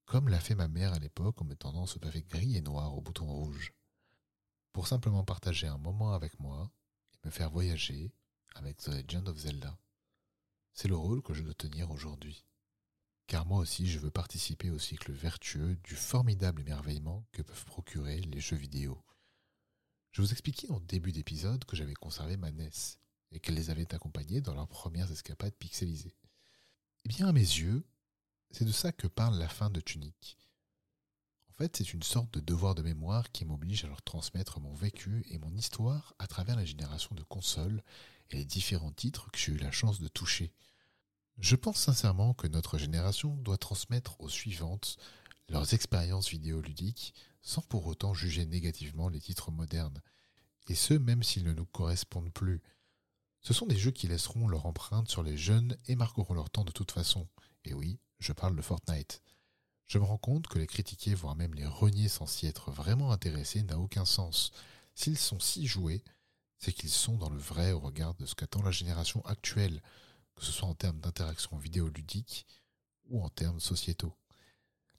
comme 0.06 0.28
l'a 0.28 0.40
fait 0.40 0.54
ma 0.54 0.68
mère 0.68 0.92
à 0.94 0.98
l'époque 0.98 1.40
en 1.40 1.44
me 1.44 1.54
tendant 1.54 1.86
ce 1.86 1.98
pavé 1.98 2.22
gris 2.22 2.56
et 2.56 2.62
noir 2.62 2.96
au 2.96 3.00
bouton 3.00 3.26
rouge, 3.26 3.72
pour 4.72 4.86
simplement 4.86 5.24
partager 5.24 5.66
un 5.66 5.78
moment 5.78 6.14
avec 6.14 6.40
moi 6.40 6.70
et 7.12 7.26
me 7.26 7.30
faire 7.30 7.50
voyager 7.50 8.12
avec 8.54 8.78
The 8.78 8.88
Legend 8.88 9.28
of 9.28 9.38
Zelda. 9.38 9.78
C'est 10.72 10.88
le 10.88 10.96
rôle 10.96 11.22
que 11.22 11.34
je 11.34 11.42
dois 11.42 11.54
tenir 11.54 11.90
aujourd'hui. 11.90 12.44
Car 13.26 13.46
moi 13.46 13.58
aussi 13.58 13.86
je 13.86 13.98
veux 13.98 14.10
participer 14.10 14.70
au 14.70 14.78
cycle 14.78 15.12
vertueux 15.12 15.76
du 15.84 15.94
formidable 15.94 16.62
émerveillement 16.62 17.26
que 17.32 17.42
peuvent 17.42 17.66
procurer 17.66 18.20
les 18.22 18.40
jeux 18.40 18.56
vidéo. 18.56 19.04
Je 20.12 20.22
vous 20.22 20.32
expliquais 20.32 20.70
en 20.70 20.80
début 20.80 21.12
d'épisode 21.12 21.64
que 21.64 21.76
j'avais 21.76 21.94
conservé 21.94 22.36
ma 22.36 22.50
NES 22.50 22.70
et 23.32 23.40
qu'elle 23.40 23.54
les 23.54 23.70
avait 23.70 23.94
accompagnés 23.94 24.40
dans 24.40 24.54
leurs 24.54 24.68
premières 24.68 25.10
escapades 25.10 25.54
pixelisées. 25.54 26.16
Eh 27.04 27.08
bien, 27.08 27.28
à 27.28 27.32
mes 27.32 27.40
yeux, 27.40 27.84
c'est 28.50 28.64
de 28.64 28.72
ça 28.72 28.92
que 28.92 29.06
parle 29.06 29.38
la 29.38 29.48
fin 29.48 29.70
de 29.70 29.80
Tunic. 29.80 30.36
En 31.48 31.52
fait, 31.54 31.76
c'est 31.76 31.92
une 31.92 32.02
sorte 32.02 32.32
de 32.34 32.40
devoir 32.40 32.74
de 32.74 32.82
mémoire 32.82 33.30
qui 33.32 33.44
m'oblige 33.44 33.84
à 33.84 33.88
leur 33.88 34.02
transmettre 34.02 34.60
mon 34.60 34.74
vécu 34.74 35.24
et 35.30 35.38
mon 35.38 35.54
histoire 35.54 36.14
à 36.18 36.26
travers 36.26 36.56
la 36.56 36.64
génération 36.64 37.14
de 37.14 37.22
consoles 37.22 37.82
et 38.30 38.36
les 38.36 38.44
différents 38.44 38.92
titres 38.92 39.30
que 39.30 39.38
j'ai 39.38 39.52
eu 39.52 39.58
la 39.58 39.70
chance 39.70 40.00
de 40.00 40.08
toucher. 40.08 40.52
Je 41.38 41.56
pense 41.56 41.78
sincèrement 41.78 42.34
que 42.34 42.46
notre 42.46 42.78
génération 42.78 43.36
doit 43.36 43.58
transmettre 43.58 44.20
aux 44.20 44.28
suivantes 44.28 44.96
leurs 45.48 45.74
expériences 45.74 46.28
vidéoludiques 46.28 47.14
sans 47.42 47.62
pour 47.62 47.86
autant 47.86 48.14
juger 48.14 48.46
négativement 48.46 49.08
les 49.08 49.20
titres 49.20 49.50
modernes, 49.50 50.00
et 50.68 50.74
ce 50.74 50.94
même 50.94 51.22
s'ils 51.22 51.44
ne 51.44 51.52
nous 51.52 51.66
correspondent 51.66 52.32
plus. 52.32 52.60
Ce 53.42 53.54
sont 53.54 53.66
des 53.66 53.78
jeux 53.78 53.90
qui 53.90 54.06
laisseront 54.06 54.48
leur 54.48 54.66
empreinte 54.66 55.08
sur 55.08 55.22
les 55.22 55.36
jeunes 55.36 55.76
et 55.86 55.96
marqueront 55.96 56.34
leur 56.34 56.50
temps 56.50 56.64
de 56.64 56.72
toute 56.72 56.92
façon. 56.92 57.26
Et 57.64 57.74
oui, 57.74 57.98
je 58.18 58.32
parle 58.32 58.54
de 58.54 58.62
Fortnite. 58.62 59.22
Je 59.86 59.98
me 59.98 60.04
rends 60.04 60.18
compte 60.18 60.46
que 60.46 60.58
les 60.58 60.66
critiquer, 60.66 61.14
voire 61.14 61.34
même 61.34 61.54
les 61.54 61.66
renier 61.66 62.08
sans 62.08 62.26
s'y 62.26 62.46
être 62.46 62.70
vraiment 62.70 63.12
intéressés, 63.12 63.62
n'a 63.62 63.78
aucun 63.78 64.04
sens. 64.04 64.52
S'ils 64.94 65.18
sont 65.18 65.40
si 65.40 65.66
joués, 65.66 66.04
c'est 66.58 66.72
qu'ils 66.72 66.90
sont 66.90 67.16
dans 67.16 67.30
le 67.30 67.38
vrai 67.38 67.72
au 67.72 67.80
regard 67.80 68.14
de 68.14 68.26
ce 68.26 68.34
qu'attend 68.34 68.62
la 68.62 68.70
génération 68.70 69.24
actuelle, 69.24 69.82
que 70.36 70.44
ce 70.44 70.52
soit 70.52 70.68
en 70.68 70.74
termes 70.74 71.00
d'interaction 71.00 71.56
vidéoludique 71.56 72.46
ou 73.08 73.24
en 73.24 73.30
termes 73.30 73.60
sociétaux. 73.60 74.14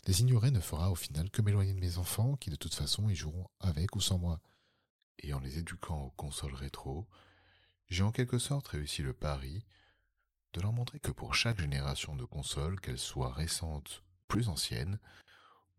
Les 0.08 0.22
ignorer 0.22 0.50
ne 0.50 0.60
fera 0.60 0.92
au 0.92 0.96
final 0.96 1.30
que 1.30 1.44
m'éloigner 1.44 1.74
de 1.74 1.80
mes 1.80 2.00
enfants 2.00 2.36
qui 2.36 2.50
de 2.50 2.56
toute 2.56 2.74
façon 2.74 3.08
y 3.10 3.16
joueront 3.16 3.48
avec 3.60 3.96
ou 3.96 4.02
sans 4.02 4.18
moi. 4.18 4.42
Et 5.20 5.34
en 5.34 5.40
les 5.40 5.60
éduquant 5.60 6.06
aux 6.06 6.12
consoles 6.12 6.56
rétro, 6.56 7.08
j'ai 7.92 8.04
en 8.04 8.14
quelque 8.14 8.40
sorte 8.40 8.70
réussi 8.70 9.02
le 9.04 9.12
pari 9.12 9.66
de 10.54 10.62
leur 10.62 10.72
montrer 10.72 11.02
que 11.02 11.12
pour 11.12 11.36
chaque 11.36 11.60
génération 11.60 12.16
de 12.16 12.24
consoles, 12.24 12.80
qu'elles 12.80 12.98
soient 12.98 13.34
récentes, 13.34 14.02
plus 14.30 14.48
anciennes, 14.48 14.98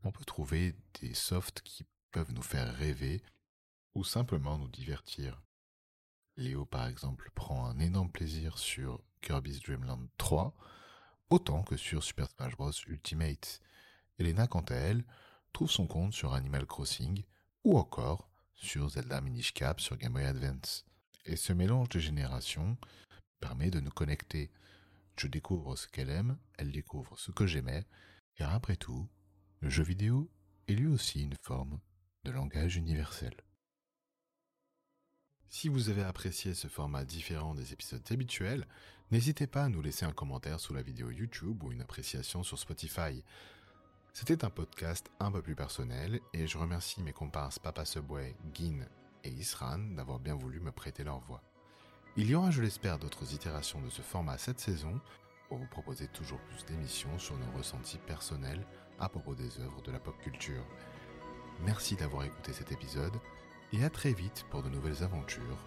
on 0.05 0.13
peut 0.13 0.25
trouver 0.25 0.77
des 1.01 1.15
softs 1.15 1.63
qui 1.63 1.87
peuvent 2.11 2.33
nous 2.33 2.43
faire 2.43 2.75
rêver 2.75 3.23
ou 3.95 4.05
simplement 4.05 4.59
nous 4.59 4.69
divertir. 4.69 5.43
Léo 6.37 6.67
par 6.67 6.87
exemple 6.87 7.31
prend 7.35 7.65
un 7.65 7.79
énorme 7.79 8.13
plaisir 8.13 8.59
sur 8.59 9.03
Kirby's 9.23 9.61
Dream 9.61 9.85
Land 9.85 10.07
3, 10.19 10.55
autant 11.31 11.63
que 11.63 11.79
sur 11.79 12.05
Super 12.05 12.29
Smash 12.29 12.57
Bros 12.57 12.73
Ultimate. 12.89 13.61
Elena, 14.19 14.47
quant 14.47 14.65
à 14.69 14.75
elle, 14.75 15.05
trouve 15.55 15.71
son 15.71 15.87
compte 15.87 16.13
sur 16.13 16.35
Animal 16.35 16.67
Crossing 16.67 17.25
ou 17.65 17.79
encore 17.79 18.29
sur 18.55 18.91
Zelda 18.91 19.23
Minish 19.23 19.55
Cap 19.55 19.81
sur 19.81 19.97
Game 19.97 20.13
Boy 20.13 20.25
Advance. 20.25 20.85
Et 21.25 21.37
ce 21.37 21.53
mélange 21.53 21.89
de 21.91 21.99
générations 21.99 22.77
permet 23.41 23.71
de 23.71 23.81
nous 23.81 23.91
connecter. 23.91 24.51
Je 25.19 25.27
découvre 25.27 25.77
ce 25.77 25.89
qu'elle 25.89 26.11
aime, 26.11 26.39
elle 26.59 26.73
découvre 26.73 27.19
ce 27.19 27.31
que 27.31 27.47
j'aimais, 27.47 27.85
car 28.35 28.55
après 28.55 28.77
tout, 28.77 29.09
le 29.61 29.69
jeu 29.69 29.83
vidéo 29.83 30.31
est 30.69 30.75
lui 30.75 30.87
aussi 30.87 31.23
une 31.23 31.37
forme 31.43 31.79
de 32.25 32.31
langage 32.31 32.77
universel. 32.77 33.35
Si 35.49 35.69
vous 35.69 35.91
avez 35.91 36.03
apprécié 36.03 36.55
ce 36.55 36.67
format 36.67 37.05
différent 37.05 37.55
des 37.55 37.75
épisodes 37.75 38.05
habituels, 38.11 38.67
n'hésitez 39.11 39.47
pas 39.47 39.65
à 39.65 39.69
nous 39.69 39.83
laisser 39.83 40.07
un 40.07 40.13
commentaire 40.13 40.61
sous 40.61 40.73
la 40.73 40.83
vidéo 40.83 41.11
YouTube 41.11 41.63
ou 41.63 41.73
une 41.73 41.83
appréciation 41.83 42.43
sur 42.43 42.59
Spotify. 42.59 43.23
C'était 44.15 44.45
un 44.45 44.51
podcast 44.51 45.11
un 45.21 45.31
peu 45.31 45.43
plus 45.43 45.55
personnel 45.55 46.21
et 46.33 46.47
je 46.47 46.59
remercie 46.59 47.03
mes 47.03 47.13
comparses 47.13 47.59
Papa 47.59 47.85
Subway, 47.85 48.35
Guin 48.55 48.87
et 49.25 49.31
Isran 49.31 49.79
d'avoir 49.97 50.19
bien 50.19 50.35
voulu 50.35 50.61
me 50.61 50.73
prêter 50.73 51.05
leur 51.05 51.21
voix. 51.21 51.43
Il 52.17 52.29
y 52.29 52.35
aura, 52.35 52.51
je 52.51 52.61
l'espère, 52.61 52.99
d'autres 52.99 53.33
itérations 53.35 53.81
de 53.81 53.89
ce 53.89 54.03
format 54.03 54.37
cette 54.37 54.61
saison 54.61 55.01
pour 55.49 55.59
vous 55.59 55.67
proposer 55.67 56.09
toujours 56.09 56.41
plus 56.41 56.65
d'émissions 56.67 57.19
sur 57.19 57.37
nos 57.39 57.51
ressentis 57.57 57.99
personnels 57.99 58.67
à 58.99 59.09
propos 59.09 59.35
des 59.35 59.61
œuvres 59.61 59.83
de 59.83 59.93
la 59.93 59.99
pop 59.99 60.17
culture. 60.23 60.65
Merci 61.65 61.97
d'avoir 61.97 62.25
écouté 62.25 62.53
cet 62.53 62.73
épisode 62.73 63.15
et 63.73 63.85
à 63.85 63.91
très 63.91 64.13
vite 64.13 64.45
pour 64.51 64.63
de 64.63 64.69
nouvelles 64.69 65.03
aventures. 65.03 65.59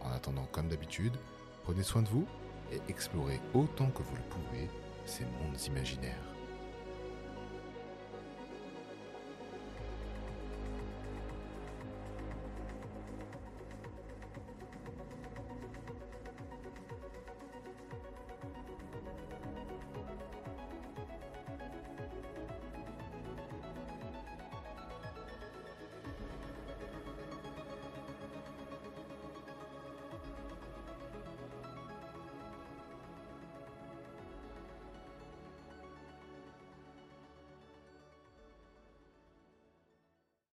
En 0.00 0.10
attendant, 0.10 0.46
comme 0.46 0.68
d'habitude, 0.68 1.16
prenez 1.62 1.82
soin 1.82 2.02
de 2.02 2.08
vous 2.08 2.26
et 2.72 2.80
explorez 2.88 3.40
autant 3.54 3.90
que 3.90 4.02
vous 4.02 4.16
le 4.16 4.22
pouvez 4.22 4.68
ces 5.06 5.24
mondes 5.24 5.60
imaginaires. 5.66 6.33